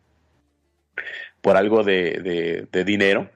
[1.41, 3.29] por algo de dinero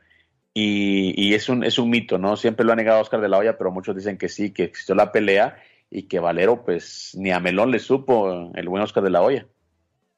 [0.54, 2.36] y, es, un, es un mito, ¿no?
[2.36, 4.96] Siempre lo ha negado Oscar de la Hoya, pero muchos dicen que sí, que existió
[4.96, 5.58] la pelea
[5.90, 9.48] y que Valero, pues ni a Melón le supo el buen Oscar de la Hoya.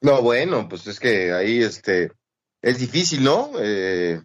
[0.02, 2.12] No, bueno, pues es que ahí este,
[2.62, 3.52] es difícil, ¿no?
[3.60, 4.22] Eh,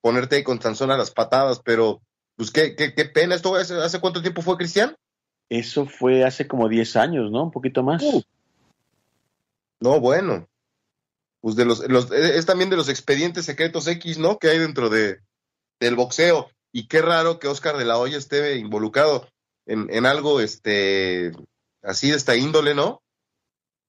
[0.00, 2.00] ponerte con a las patadas, pero
[2.36, 3.34] pues qué, qué, qué pena.
[3.34, 4.96] ¿Esto hace, hace, cuánto tiempo fue, Cristian?
[5.48, 7.42] Eso fue hace como 10 años, ¿no?
[7.42, 8.02] Un poquito más.
[8.02, 8.22] Uh.
[9.80, 10.49] No, bueno
[11.40, 14.38] pues los, es también de los expedientes secretos X, ¿no?
[14.38, 15.20] Que hay dentro de,
[15.80, 16.50] del boxeo.
[16.72, 19.28] Y qué raro que Oscar de la Hoya esté involucrado
[19.66, 21.32] en, en algo este
[21.82, 23.02] así de esta índole, ¿no?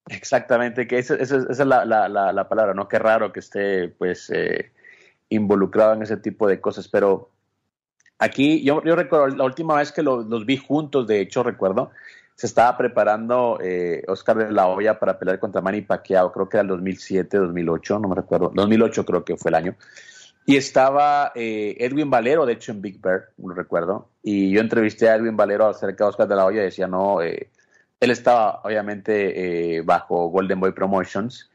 [0.08, 2.88] Exactamente, que esa, es la, la, palabra, ¿no?
[2.88, 4.72] Qué raro que esté, pues, eh,
[5.28, 7.30] involucrado en ese tipo de cosas, pero
[8.18, 11.92] aquí yo, yo recuerdo, la última vez que los vi juntos, de hecho, recuerdo,
[12.34, 16.56] se estaba preparando eh, Oscar de la Hoya para pelear contra Manny Pacquiao, creo que
[16.56, 19.76] era el 2007, 2008, no me recuerdo, 2008 creo que fue el año.
[20.44, 24.08] Y estaba eh, Edwin Valero, de hecho, en Big Bear, no recuerdo.
[24.24, 27.22] Y yo entrevisté a Edwin Valero acerca de Oscar de la Hoya y decía, no,
[27.22, 27.48] eh,
[28.00, 31.48] él estaba obviamente bajo Golden Boy Promotions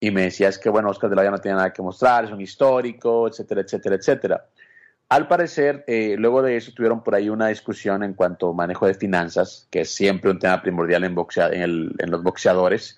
[0.00, 2.24] y me decía, es que bueno, Oscar de la Hoya no tiene nada que mostrar,
[2.24, 4.46] es un histórico, etcétera, etcétera, etcétera.
[5.10, 8.86] Al parecer, eh, luego de eso tuvieron por ahí una discusión en cuanto a manejo
[8.86, 11.16] de finanzas, que es siempre un tema primordial en,
[11.98, 12.96] en, los boxeadores.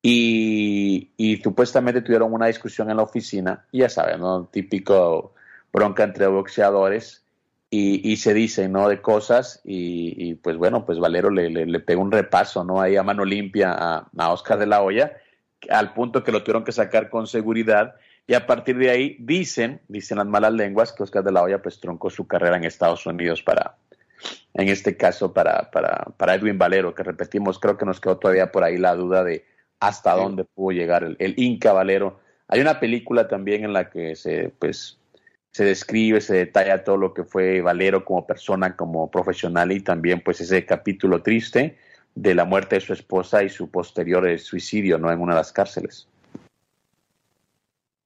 [0.00, 1.10] Y,
[1.44, 4.46] supuestamente tuvieron una discusión en la oficina, y ya saben, ¿no?
[4.50, 5.34] Típico
[5.70, 7.22] bronca entre boxeadores,
[7.68, 8.88] y, se dicen, ¿no?
[8.88, 12.80] De cosas, y, pues bueno, pues Valero le, pegó un repaso, ¿no?
[12.80, 15.18] Ahí a mano limpia a Oscar de la Hoya,
[15.68, 17.94] al punto que lo tuvieron que sacar con seguridad
[18.26, 21.60] y a partir de ahí dicen, dicen las malas lenguas, que Oscar de la Hoya
[21.60, 23.76] pues troncó su carrera en Estados Unidos para,
[24.54, 28.52] en este caso, para, para, para Edwin Valero, que repetimos, creo que nos quedó todavía
[28.52, 29.44] por ahí la duda de
[29.80, 32.20] hasta dónde pudo llegar el, Inca Valero.
[32.46, 34.98] Hay una película también en la que se, pues,
[35.50, 40.20] se describe, se detalla todo lo que fue Valero como persona, como profesional y también
[40.20, 41.76] pues ese capítulo triste
[42.14, 45.10] de la muerte de su esposa y su posterior suicidio, ¿no?
[45.10, 46.06] En una de las cárceles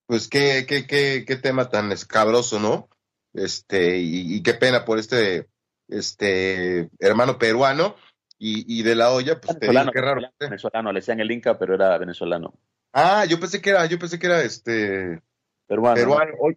[0.06, 2.88] pues qué, qué, qué, qué tema tan escabroso, ¿no?
[3.34, 5.48] Este, y, qué pena por este,
[5.88, 7.96] este hermano peruano
[8.38, 10.22] y, y de la olla, pues te digo, qué raro.
[10.40, 12.54] Venezolano, le decían el Inca, pero era venezolano.
[12.92, 15.22] Ah, yo pensé que era, yo pensé que era este
[15.66, 15.96] peruano.
[15.96, 16.32] peruano.
[16.40, 16.56] Oye,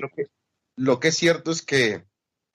[0.00, 0.26] lo, que,
[0.76, 2.04] lo que es cierto es que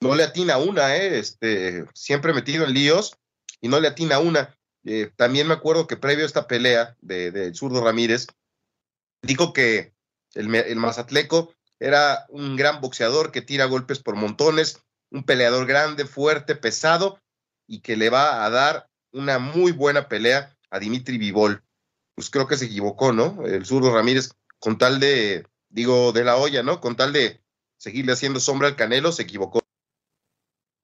[0.00, 1.18] no le atina una, ¿eh?
[1.18, 3.18] Este, siempre metido en líos
[3.60, 4.56] y no le atina una.
[4.84, 8.28] Eh, también me acuerdo que previo a esta pelea de, de Zurdo Ramírez,
[9.22, 9.97] dijo que
[10.34, 16.54] el, Mazatleco era un gran boxeador que tira golpes por montones, un peleador grande, fuerte,
[16.54, 17.20] pesado
[17.66, 21.62] y que le va a dar una muy buena pelea a Dimitri Vivol.
[22.14, 23.44] Pues creo que se equivocó, ¿no?
[23.46, 26.80] El zurdo Ramírez, con tal de, digo, de la olla, ¿no?
[26.80, 27.40] Con tal de
[27.76, 29.60] seguirle haciendo sombra al Canelo, se equivocó.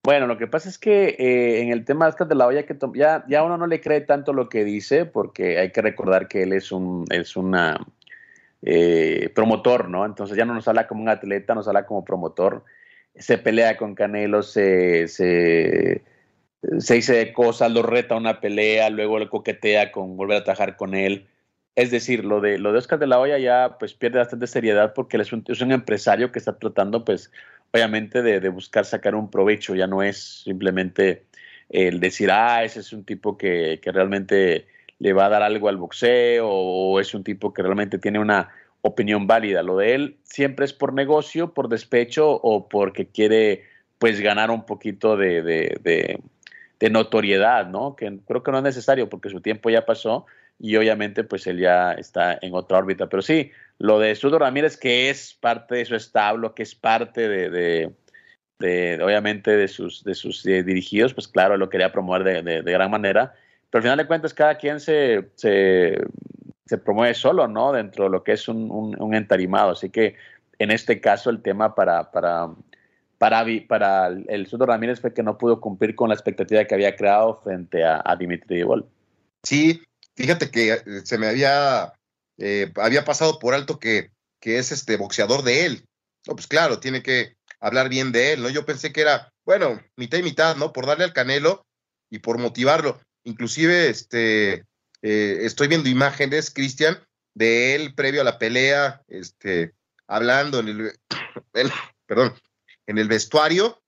[0.05, 3.25] Bueno, lo que pasa es que eh, en el tema de la olla que ya,
[3.27, 6.53] ya uno no le cree tanto lo que dice, porque hay que recordar que él
[6.53, 7.81] es un, es una
[8.67, 10.07] eh, promotor, ¿no?
[10.07, 12.65] Entonces ya no nos habla como un atleta, nos habla como promotor.
[13.15, 16.03] Se pelea con Canelo, se, se,
[16.63, 21.29] dice cosas, lo reta una pelea, luego le coquetea con volver a trabajar con él.
[21.77, 24.95] Es decir, lo de, lo de Oscar de la Hoya ya pues pierde bastante seriedad
[24.95, 27.33] porque él es un, es un empresario que está tratando pues
[27.73, 31.25] obviamente de, de, buscar sacar un provecho, ya no es simplemente
[31.69, 34.67] el decir, ah, ese es un tipo que, que realmente
[35.05, 38.49] le va a dar algo al boxeo o es un tipo que realmente tiene una
[38.81, 39.63] opinión válida.
[39.63, 43.65] Lo de él siempre es por negocio, por despecho o porque quiere
[43.99, 47.97] pues ganar un poquito de, de, notoriedad, ¿no?
[47.97, 50.25] Que creo que no es necesario porque su tiempo ya pasó
[50.59, 53.07] y obviamente pues él ya está en otra órbita.
[53.07, 57.29] Pero sí, lo de Sudo Ramírez que es parte de su establo, que es parte
[57.29, 57.51] de,
[58.59, 62.91] de obviamente de sus, de sus eh, dirigidos, pues claro, lo quería promover de, gran
[62.91, 63.35] manera
[63.75, 65.99] pero al final de cuentas cada quien se, se,
[66.85, 67.73] promueve solo, ¿no?
[67.73, 69.73] Dentro de lo que es un, un, entarimado.
[69.73, 70.15] Así que
[70.61, 72.55] en este caso el tema para, para,
[73.19, 77.41] para, el Sudo Ramírez fue que no pudo cumplir con la expectativa que había creado
[77.43, 78.89] frente a, Dimitri Dibol.
[79.43, 79.83] Sí,
[80.15, 81.95] fíjate que eh, se me había,
[82.39, 85.85] eh, había pasado por alto que, que es este boxeador de él.
[86.29, 88.51] No, pues claro, tiene que hablar bien de él, ¿no?
[88.51, 90.73] Yo pensé que era, bueno, mitad y mitad, ¿no?
[90.73, 91.67] Por darle al Canelo
[92.09, 93.01] y por motivarlo.
[93.25, 94.65] Inclusive, este,
[95.03, 96.99] eh, estoy viendo imágenes, Cristian,
[97.35, 99.75] de él previo a la pelea, este,
[100.07, 100.93] hablando en el,
[102.07, 102.35] perdón,
[102.87, 103.83] en el vestuario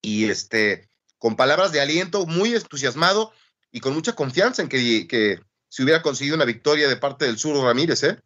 [0.00, 3.32] y este, con palabras de aliento, muy entusiasmado
[3.70, 7.38] y con mucha confianza en que, que se hubiera conseguido una victoria de parte del
[7.38, 8.18] sur Ramírez, ¿eh?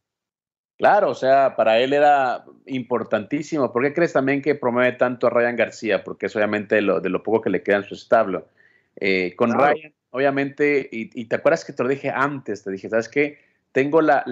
[0.78, 3.72] Claro, o sea, para él era importantísimo.
[3.72, 6.04] ¿Por qué crees también que promueve tanto a Ryan García?
[6.04, 8.48] Porque es obviamente lo, de lo poco que le queda en su establo.
[8.96, 13.06] Eh, con Ryan obviamente, y, te acuerdas que te lo dije antes, te dije, ¿sabes
[13.06, 13.38] qué?
[13.72, 14.24] Tengo la,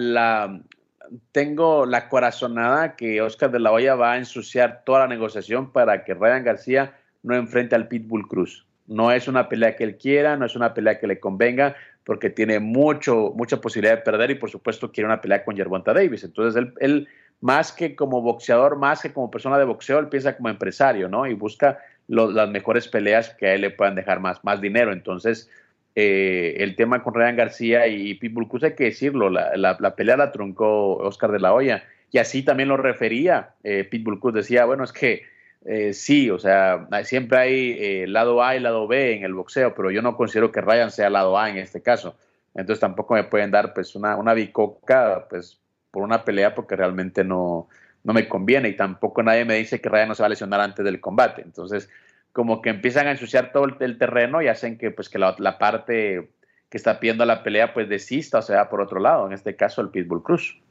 [1.31, 6.03] tengo la corazonada que Oscar de la Hoya va a ensuciar toda la negociación para
[6.03, 8.65] que Ryan García no enfrente al Pitbull Cruz.
[8.87, 12.31] No es una pelea que él quiera, no es una pelea que le convenga, porque
[12.31, 16.23] tiene mucho, mucha posibilidad de perder y por supuesto quiere una pelea con Yerbonta Davis.
[16.23, 17.07] Entonces él, él,
[17.41, 21.27] más que como boxeador, más que como persona de boxeo, él piensa como empresario, ¿no?
[21.27, 24.91] Y busca las mejores peleas que a él le puedan dejar más, más dinero.
[24.91, 25.47] Entonces,
[25.95, 30.17] eh, el tema con Ryan García y Pitbull Cruz, hay que decirlo, la, la, pelea
[30.17, 31.83] la truncó Oscar de la Hoya.
[32.11, 34.33] Y así también lo refería eh, Pitbull Cruz.
[34.33, 35.23] Decía, bueno, es que
[35.65, 39.89] eh, sí, o sea, siempre hay lado A y lado B en el boxeo, pero
[39.89, 42.15] yo no considero que Ryan sea lado A en este caso.
[42.53, 45.59] Entonces tampoco me pueden dar pues una, una bicoca pues,
[45.91, 47.67] por una pelea porque realmente no,
[48.03, 50.61] no me conviene y tampoco nadie me dice que Ryan no se va a lesionar
[50.61, 51.41] antes del combate.
[51.41, 51.89] Entonces,
[52.35, 56.33] como que empiezan a ensuciar todo el, terreno y hacen que pues que la, parte
[56.69, 59.79] que está pidiendo la pelea pues desista o sea por otro lado, en este caso
[59.79, 60.61] el Pitbull Cruz.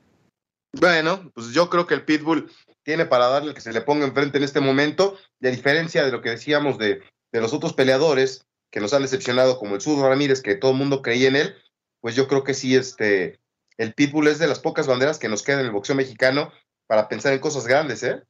[0.74, 2.50] Bueno, pues yo creo que el Pitbull
[2.82, 6.12] tiene para darle que se le ponga enfrente en este momento, y a diferencia de
[6.12, 7.00] lo que decíamos de,
[7.32, 10.76] de los otros peleadores que nos han decepcionado, como el Sudo Ramírez, que todo el
[10.76, 11.54] mundo creía en él,
[12.02, 13.40] pues yo creo que sí, este,
[13.78, 16.52] el Pitbull es de las pocas banderas que nos quedan en el boxeo mexicano
[16.86, 18.20] para pensar en cosas grandes, ¿eh?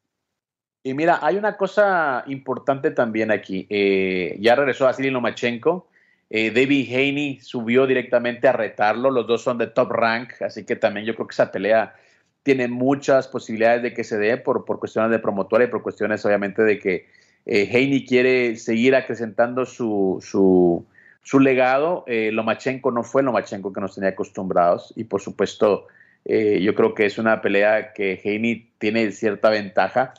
[0.86, 3.66] Y mira, hay una cosa importante también aquí.
[3.70, 5.88] Eh, ya regresó a Cyril Lomachenko.
[6.28, 9.10] Eh, David Haney subió directamente a retarlo.
[9.10, 11.94] Los dos son de top rank, así que también yo creo que esa pelea
[12.42, 16.22] tiene muchas posibilidades de que se dé por, por cuestiones de promotora y por cuestiones,
[16.26, 17.06] obviamente, de que
[17.46, 20.84] eh, quiere seguir acrecentando su, su,
[21.22, 22.04] su legado.
[22.06, 25.86] Eh, Lomachenko no fue Lomachenko que nos tenía acostumbrados y, por supuesto,
[26.26, 30.14] yo creo que es una pelea que Haney tiene cierta ventaja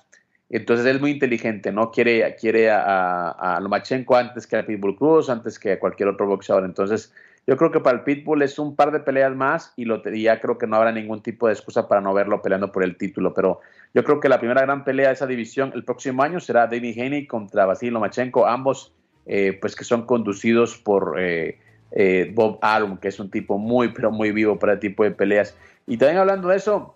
[0.50, 1.92] entonces es muy inteligente, ¿no?
[1.92, 6.28] Quiere, quiere a, a, Lomachenko antes que a Pitbull Cruz, antes que a cualquier otro
[6.28, 6.66] boxeador.
[6.66, 7.14] Entonces,
[7.48, 10.40] yo creo que para el Pitbull es un par de peleas más y, lo, ya
[10.40, 13.34] creo que no habrá ningún tipo de excusa para no verlo peleando por el título.
[13.34, 13.62] Pero
[13.94, 17.00] yo creo que la primera gran pelea de esa división el próximo año será David
[17.00, 18.94] Haney contra Vasily Lomachenko, ambos
[19.28, 21.60] eh, pues que son conducidos por eh,
[21.92, 25.12] eh, Bob Arum, que es un tipo muy, pero muy vivo para el tipo de
[25.12, 25.56] peleas.
[25.88, 26.95] Y también hablando de eso,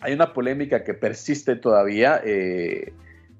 [0.00, 2.92] hay una polémica que persiste todavía eh,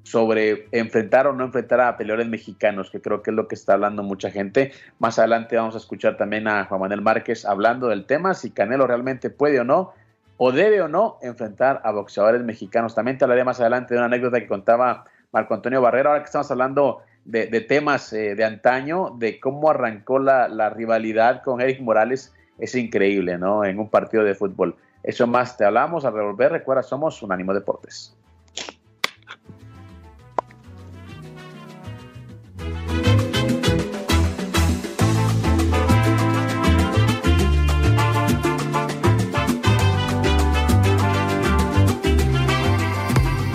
[0.03, 3.75] sobre enfrentar o no enfrentar a peleadores mexicanos, que creo que es lo que está
[3.75, 4.73] hablando mucha gente.
[4.99, 8.87] Más adelante vamos a escuchar también a Juan Manuel Márquez hablando del tema, si Canelo
[8.87, 9.93] realmente puede o no,
[10.37, 12.95] o debe o no enfrentar a boxeadores mexicanos.
[12.95, 16.27] También te hablaré más adelante de una anécdota que contaba Marco Antonio Barrera, ahora que
[16.27, 21.81] estamos hablando de, temas eh, de antaño, de cómo arrancó la, la rivalidad con Eric
[21.81, 23.65] Morales, es increíble, ¿no?
[23.65, 24.77] En un partido de fútbol.
[25.07, 26.51] Eso más te hablamos al revolver.
[26.51, 28.13] Recuerda, somos un ánimo Deportes.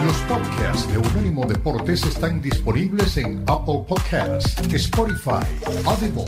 [0.06, 5.46] Los podcasts de Unánimo Deportes están disponibles en Apple Podcasts, Spotify,
[5.86, 6.24] Audible,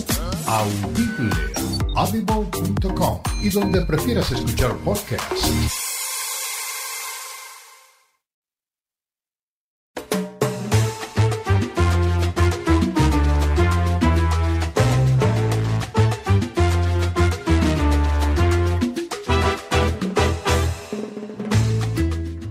[0.48, 1.63] Audible
[1.96, 5.92] audible.com y donde prefieras escuchar podcasts.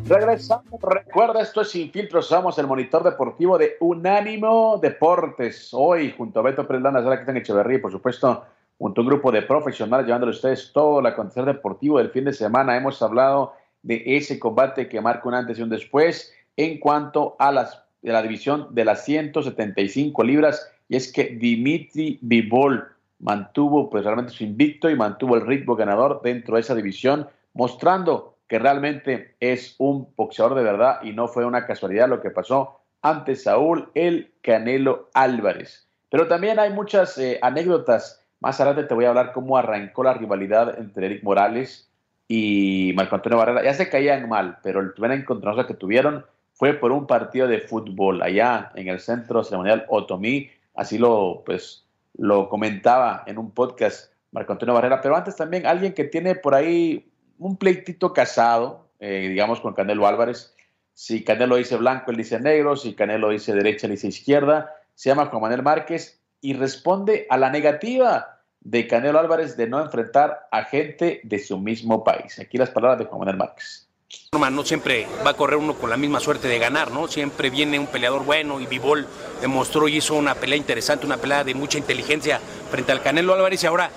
[0.08, 5.70] Regresamos, recuerda, esto es Sin Filtros, somos el monitor deportivo de Unánimo Deportes.
[5.72, 8.44] Hoy, junto a Beto Pérez Landa, que están en Echeverría por supuesto
[8.82, 12.24] junto a un grupo de profesionales llevándole a ustedes todo el acontecer deportivo del fin
[12.24, 12.76] de semana.
[12.76, 17.52] Hemos hablado de ese combate que marca un antes y un después en cuanto a
[17.52, 20.68] las, de la división de las 175 libras.
[20.88, 22.88] Y es que Dimitri Bivol
[23.20, 28.34] mantuvo pues realmente su invicto y mantuvo el ritmo ganador dentro de esa división, mostrando
[28.48, 32.80] que realmente es un boxeador de verdad y no fue una casualidad lo que pasó
[33.00, 35.86] ante Saúl el Canelo Álvarez.
[36.10, 40.14] Pero también hay muchas eh, anécdotas más adelante te voy a hablar cómo arrancó la
[40.14, 41.88] rivalidad entre Eric Morales
[42.26, 43.62] y Marco Antonio Barrera.
[43.62, 47.60] Ya se caían mal, pero el primer encontronazo que tuvieron fue por un partido de
[47.60, 50.50] fútbol allá en el centro ceremonial Otomí.
[50.74, 55.00] Así lo, pues, lo comentaba en un podcast Marco Antonio Barrera.
[55.00, 60.06] Pero antes también alguien que tiene por ahí un pleitito casado, eh, digamos, con Canelo
[60.08, 60.56] Álvarez.
[60.94, 62.74] Si Canelo dice blanco, él dice negro.
[62.74, 64.74] Si Canelo dice derecha, él dice izquierda.
[64.94, 69.80] Se llama Juan Manuel Márquez y responde a la negativa de Canelo Álvarez de no
[69.80, 72.38] enfrentar a gente de su mismo país.
[72.38, 73.88] Aquí las palabras de Juan Manuel Márquez.
[74.32, 77.08] No siempre va a correr uno con la misma suerte de ganar, ¿no?
[77.08, 79.06] Siempre viene un peleador bueno y Vivol
[79.40, 82.40] demostró y hizo una pelea interesante, una pelea de mucha inteligencia
[82.70, 83.90] frente al Canelo Álvarez y ahora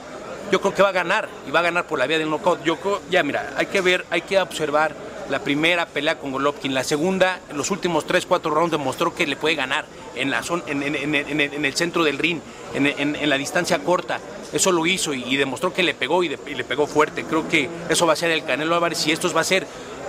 [0.52, 2.64] yo creo que va a ganar y va a ganar por la vía del knockout.
[2.64, 2.78] Yo
[3.10, 4.96] ya mira, hay que ver, hay que observar
[5.30, 9.26] la primera pelea con Golovkin, la segunda, en los últimos 3, 4 rounds demostró que
[9.26, 12.40] le puede ganar en, la zona, en, el centro del ring,
[12.74, 14.20] en, la distancia corta.
[14.54, 17.24] Eso lo hizo y, demostró que le pegó y, le pegó fuerte.
[17.24, 19.66] Creo que eso va a ser el Canelo Álvarez y esto va a ser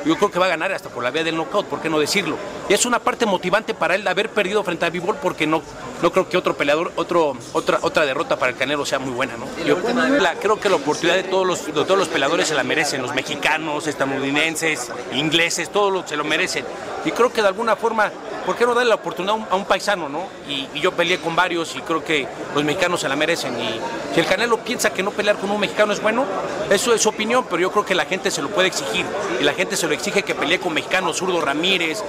[0.06, 1.98] yo creo que va a ganar hasta por la vía del knockout, ¿por qué no
[1.98, 2.36] decirlo?
[2.68, 5.62] Y es una parte motivante para él haber perdido frente a Bivol porque no,
[6.02, 9.34] no creo que otro peleador, otro, otra, otra derrota para el Canelo sea muy buena,
[9.36, 9.46] ¿no?
[9.64, 9.78] Yo
[10.40, 13.14] creo que la oportunidad de todos los, de todos los peleadores se la merecen, los
[13.14, 16.64] mexicanos, estadounidenses, ingleses, todos se lo merecen.
[17.04, 18.10] Y creo que de alguna forma,
[18.44, 20.26] ¿por qué no darle la oportunidad a un, paisano, no?
[20.48, 23.58] Y, yo peleé con varios y creo que los mexicanos se la merecen.
[23.60, 23.80] Y
[24.12, 26.24] si el Canelo piensa que no pelear con un mexicano es bueno,
[26.68, 29.06] eso es su opinión, pero yo creo que la gente se lo puede exigir.
[29.40, 32.02] Y la gente se lo exige que pelee con mexicanos, Zurdo Ramírez,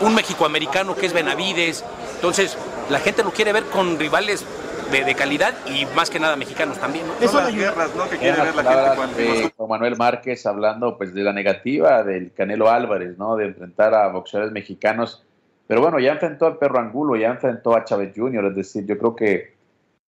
[0.00, 1.84] un mexicoamericano que es Benavides.
[2.14, 2.56] Entonces,
[2.90, 4.44] la gente lo quiere ver con rivales
[4.90, 7.04] de, calidad y más que nada mexicanos también.
[7.06, 7.28] ¿no?
[7.28, 8.08] Son las guerras, ¿no?
[8.08, 8.62] Que quiere ver la
[8.96, 9.68] gente cuando...
[9.68, 13.36] Manuel Márquez hablando pues de la negativa del Canelo Álvarez, ¿no?
[13.36, 15.24] De enfrentar a boxeadores mexicanos.
[15.66, 18.98] Pero bueno, ya enfrentó al Perro Angulo, ya enfrentó a Chávez Jr., es decir, yo
[18.98, 19.54] creo que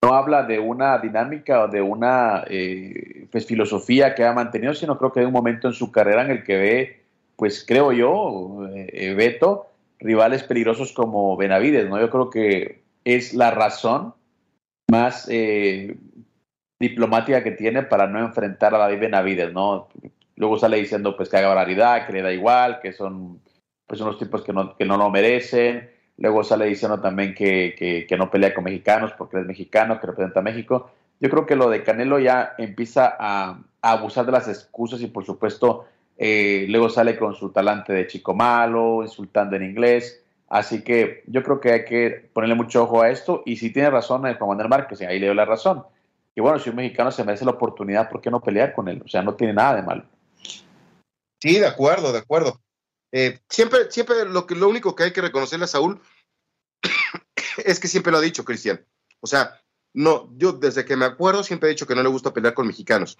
[0.03, 4.99] no habla de una dinámica o de una eh, pues, filosofía que ha mantenido, sino
[4.99, 7.06] creo que de un momento en su carrera en el que ve,
[7.37, 9.67] pues creo yo, eh, Beto,
[9.99, 12.01] rivales peligrosos como Benavides, ¿no?
[12.01, 14.15] Yo creo que es la razón
[14.91, 15.97] más eh,
[16.79, 19.89] diplomática que tiene para no enfrentar a David Benavides, ¿no?
[20.37, 23.41] Luego sale diciendo pues que haga barbaridad, que le da igual, que son
[23.87, 25.91] pues unos tipos que no, que no lo merecen.
[26.19, 30.41] Luego sale diciendo también que, que, no pelea con mexicanos porque es mexicano, que representa
[30.41, 30.91] a México.
[31.21, 35.07] Yo creo que lo de Canelo ya empieza a, a abusar de las excusas y
[35.07, 40.23] por supuesto eh, luego sale con su talante de chico malo, insultando en inglés.
[40.49, 43.43] Así que yo creo que hay que ponerle mucho ojo a esto.
[43.45, 45.85] Y si tiene razón el Juan Manuel Márquez, ahí le doy la razón.
[46.35, 49.03] Y bueno, si un mexicano se merece la oportunidad, ¿por qué no pelear con él?
[49.05, 50.05] O sea, no tiene nada de malo.
[51.41, 52.61] Sí, de acuerdo, de acuerdo.
[53.13, 56.01] Eh, siempre, siempre lo único que hay que reconocerle a Saúl
[57.65, 58.85] es que siempre lo ha dicho, Cristian.
[59.21, 59.61] O sea,
[59.95, 62.67] no, yo desde que me acuerdo siempre he dicho que no le gusta pelear con
[62.67, 63.17] mexicanos,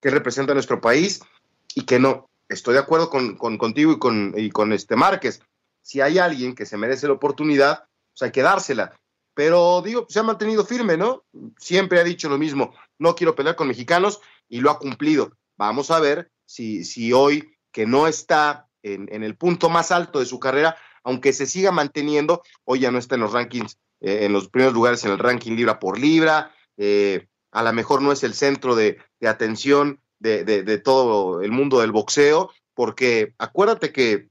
[0.00, 1.20] que representa a nuestro país
[1.74, 5.40] y que no estoy de acuerdo con, contigo y con, y con este Márquez.
[5.82, 8.94] Si hay alguien que se merece la oportunidad, pues hay que dársela.
[9.34, 11.24] Pero digo, se ha mantenido firme, ¿no?
[11.58, 15.32] Siempre ha dicho lo mismo, no quiero pelear con mexicanos y lo ha cumplido.
[15.56, 20.26] Vamos a ver si, si hoy, que no está en, el punto más alto de
[20.26, 24.32] su carrera, aunque se siga manteniendo, hoy ya no está en los rankings, eh, en
[24.32, 28.22] los primeros lugares en el ranking libra por libra, eh, a lo mejor no es
[28.22, 34.28] el centro de atención de, todo el mundo del boxeo, porque acuérdate que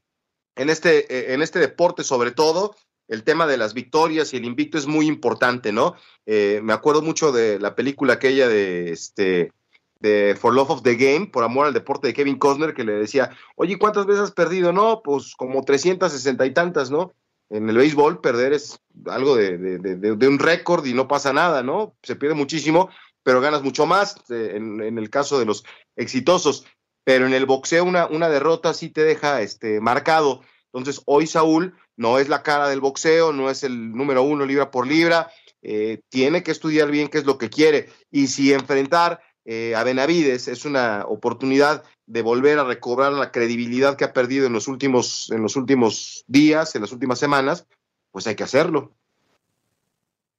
[0.55, 2.75] en este, en este deporte sobre todo,
[3.07, 5.95] el tema de las victorias y el invicto es muy importante, ¿no?
[6.25, 9.51] Eh, me acuerdo mucho de la película aquella de este
[9.99, 12.91] de For Love of the Game, por amor al deporte de Kevin Costner, que le
[12.91, 14.73] decía, oye, ¿cuántas veces has perdido?
[14.73, 17.13] No, pues como 360 y tantas, ¿no?
[17.49, 21.95] En el béisbol perder es algo de, de un récord y no pasa nada, ¿no?
[22.03, 22.89] Se pierde muchísimo,
[23.23, 25.63] pero ganas mucho más eh, en, el caso de los
[25.95, 26.65] exitosos.
[27.05, 30.41] Pero en el boxeo una, una derrota sí te deja este, marcado.
[30.71, 34.71] Entonces hoy Saúl no es la cara del boxeo, no es el número uno libra
[34.71, 37.89] por libra, eh, tiene que estudiar bien qué es lo que quiere.
[38.09, 43.97] Y si enfrentar eh, a Benavides es una oportunidad de volver a recobrar la credibilidad
[43.97, 47.67] que ha perdido en los últimos, en los últimos días, en las últimas semanas,
[48.11, 48.95] pues hay que hacerlo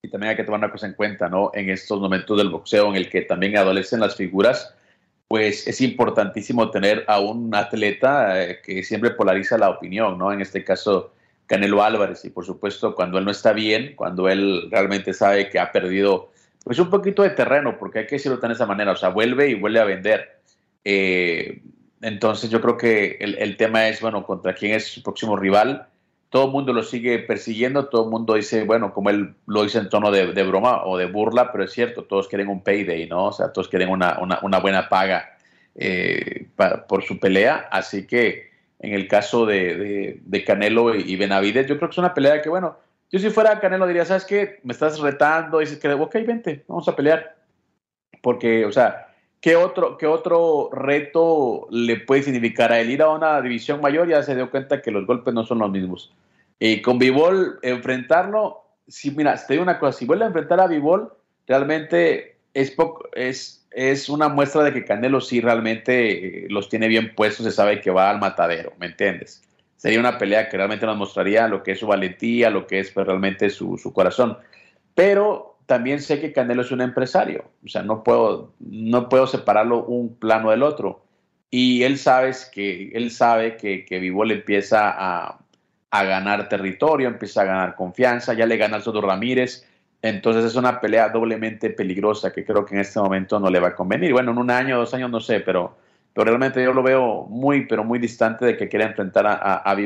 [0.05, 1.51] y también hay que tomar una cosa en cuenta, ¿no?
[1.55, 4.75] En estos momentos del boxeo en el que también adolecen las figuras,
[5.29, 10.31] pues es importantísimo tener a un atleta eh, que siempre polariza la opinión, ¿no?
[10.31, 11.15] En este caso,
[11.47, 15.59] Canelo Álvarez, y por supuesto, cuando él no está bien, cuando él realmente sabe que
[15.59, 16.31] ha perdido,
[16.63, 19.49] pues un poquito de terreno, porque hay que decirlo de esa manera, o sea, vuelve
[19.49, 20.39] y vuelve a vender.
[20.85, 21.63] Eh,
[22.03, 25.89] entonces yo creo que el, el tema es, bueno, contra quién es su próximo rival
[26.35, 29.79] todo el mundo lo sigue persiguiendo, todo el mundo dice, bueno, como él lo dice
[29.79, 33.27] en tono de, broma o de burla, pero es cierto, todos quieren un payday, ¿no?
[33.27, 34.19] O sea, todos quieren una,
[34.61, 35.37] buena paga
[35.77, 36.49] eh,
[36.89, 41.95] por su pelea, así que en el caso de, Canelo y Benavides, yo creo que
[41.95, 42.79] es una pelea que, bueno,
[43.13, 44.59] yo si fuera Canelo diría, ¿sabes qué?
[44.65, 47.37] Me estás retando, dices que, ok, vente, vamos a pelear,
[48.23, 49.14] porque, o sea,
[49.45, 52.89] ¿Qué otro, ¿Qué otro reto le puede significar a él?
[52.89, 55.71] Ir a una división mayor ya se dio cuenta que los golpes no son los
[55.71, 56.11] mismos.
[56.59, 60.67] Y con Vivol, enfrentarlo, si, mira, te digo una cosa, si vuelve a enfrentar a
[60.67, 61.13] Vivol,
[61.47, 66.89] realmente es, poco, es, es una muestra de que Canelo sí realmente eh, los tiene
[66.89, 69.43] bien puestos, se sabe que va al matadero, ¿me entiendes?
[69.77, 72.91] Sería una pelea que realmente nos mostraría lo que es su valentía, lo que es
[72.93, 74.39] pues, realmente su, su corazón.
[74.95, 79.85] Pero también sé que Canelo es un empresario, o sea, no puedo, no puedo separarlo
[79.85, 81.03] un plano del otro.
[81.51, 85.39] Y él sabe que, él sabe que, que Vivol empieza a,
[85.91, 89.65] a, ganar territorio, empieza a ganar confianza, ya le gana al Soto Ramírez,
[90.03, 93.69] entonces es una pelea doblemente peligrosa que creo que en este momento no le va
[93.69, 94.13] a convenir.
[94.13, 95.77] Bueno, en un año, dos años, no sé, pero,
[96.13, 99.77] pero realmente yo lo veo muy, pero muy distante de que quiera enfrentar a, a,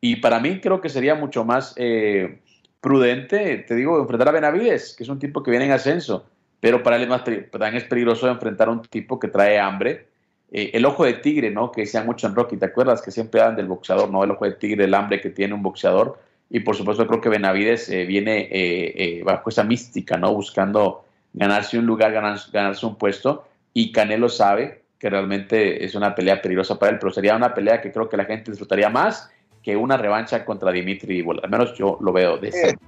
[0.00, 1.74] Y para mí creo que sería mucho más...
[1.76, 2.40] Eh,
[2.84, 6.26] prudente, te digo, enfrentar a Benavides, que es un tipo que viene en ascenso,
[6.60, 10.06] pero para él es más también es peligroso enfrentar a un tipo que trae hambre.
[10.52, 11.72] Eh, el ojo de tigre, ¿no?
[11.72, 13.00] Que decían mucho en Rocky, ¿te acuerdas?
[13.00, 14.22] Que siempre hablan del boxeador, ¿no?
[14.22, 16.20] El ojo de tigre, el hambre que tiene un boxeador.
[16.50, 20.34] Y por supuesto creo que Benavides eh, viene eh, bajo esa mística, ¿no?
[20.34, 23.48] Buscando ganarse un lugar, ganarse un puesto.
[23.72, 27.80] Y Canelo sabe que realmente es una pelea peligrosa para él, pero sería una pelea
[27.80, 29.30] que creo que la gente disfrutaría más
[29.64, 31.24] que una revancha contra Dimitri.
[31.42, 32.78] Al menos yo lo veo de ese.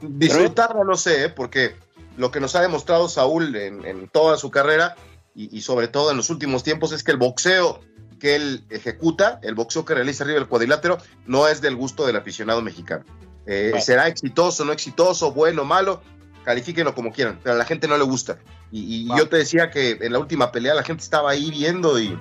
[0.00, 1.28] Disfrutarlo no sé, ¿eh?
[1.28, 1.74] porque
[2.16, 4.94] lo que nos ha demostrado Saúl en, toda su carrera
[5.34, 7.80] y, sobre todo en los últimos tiempos es que el boxeo
[8.20, 12.14] que él ejecuta, el boxeo que realiza arriba del cuadrilátero, no es del gusto del
[12.14, 13.04] aficionado mexicano.
[13.46, 16.00] Eh, será exitoso, no exitoso, bueno, malo,
[16.44, 18.38] califíquenlo como quieran, pero a la gente no le gusta.
[18.70, 22.16] Y, yo te decía que en la última pelea la gente estaba ahí viendo y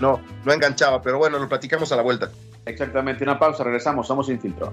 [0.00, 2.30] no, no enganchaba, pero bueno, lo platicamos a la vuelta.
[2.64, 4.72] Exactamente, una pausa, regresamos, somos Sin Filtro.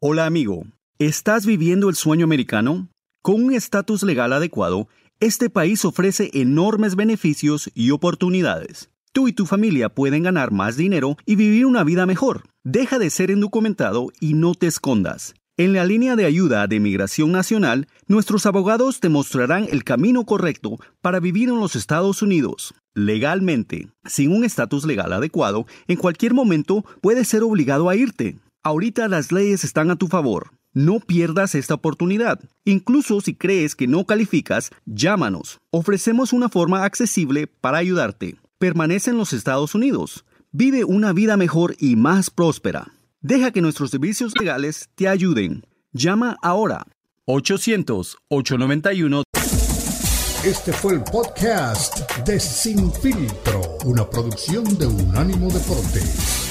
[0.00, 0.64] Hola amigo,
[0.98, 2.88] ¿estás viviendo el sueño americano?
[3.22, 4.88] Con un estatus legal adecuado,
[5.18, 8.90] este país ofrece enormes beneficios y oportunidades.
[9.12, 12.42] Tú y tu familia pueden ganar más dinero y vivir una vida mejor.
[12.64, 15.34] Deja de ser indocumentado y no te escondas.
[15.56, 20.80] En la línea de ayuda de Migración Nacional, nuestros abogados te mostrarán el camino correcto
[21.00, 22.74] para vivir en los Estados Unidos.
[22.92, 28.36] Legalmente, sin un estatus legal adecuado, en cualquier momento puedes ser obligado a irte.
[28.64, 30.50] Ahorita las leyes están a tu favor.
[30.72, 32.40] No pierdas esta oportunidad.
[32.64, 35.60] Incluso si crees que no calificas, llámanos.
[35.70, 38.34] Ofrecemos una forma accesible para ayudarte.
[38.58, 40.24] Permanece en los Estados Unidos.
[40.50, 42.92] Vive una vida mejor y más próspera.
[43.26, 45.64] Deja que nuestros servicios legales te ayuden.
[45.94, 46.84] Llama ahora
[47.24, 49.22] 800-891.
[50.44, 56.43] Este fue el podcast de Sin Filtro, una producción de Unánimo Deportes.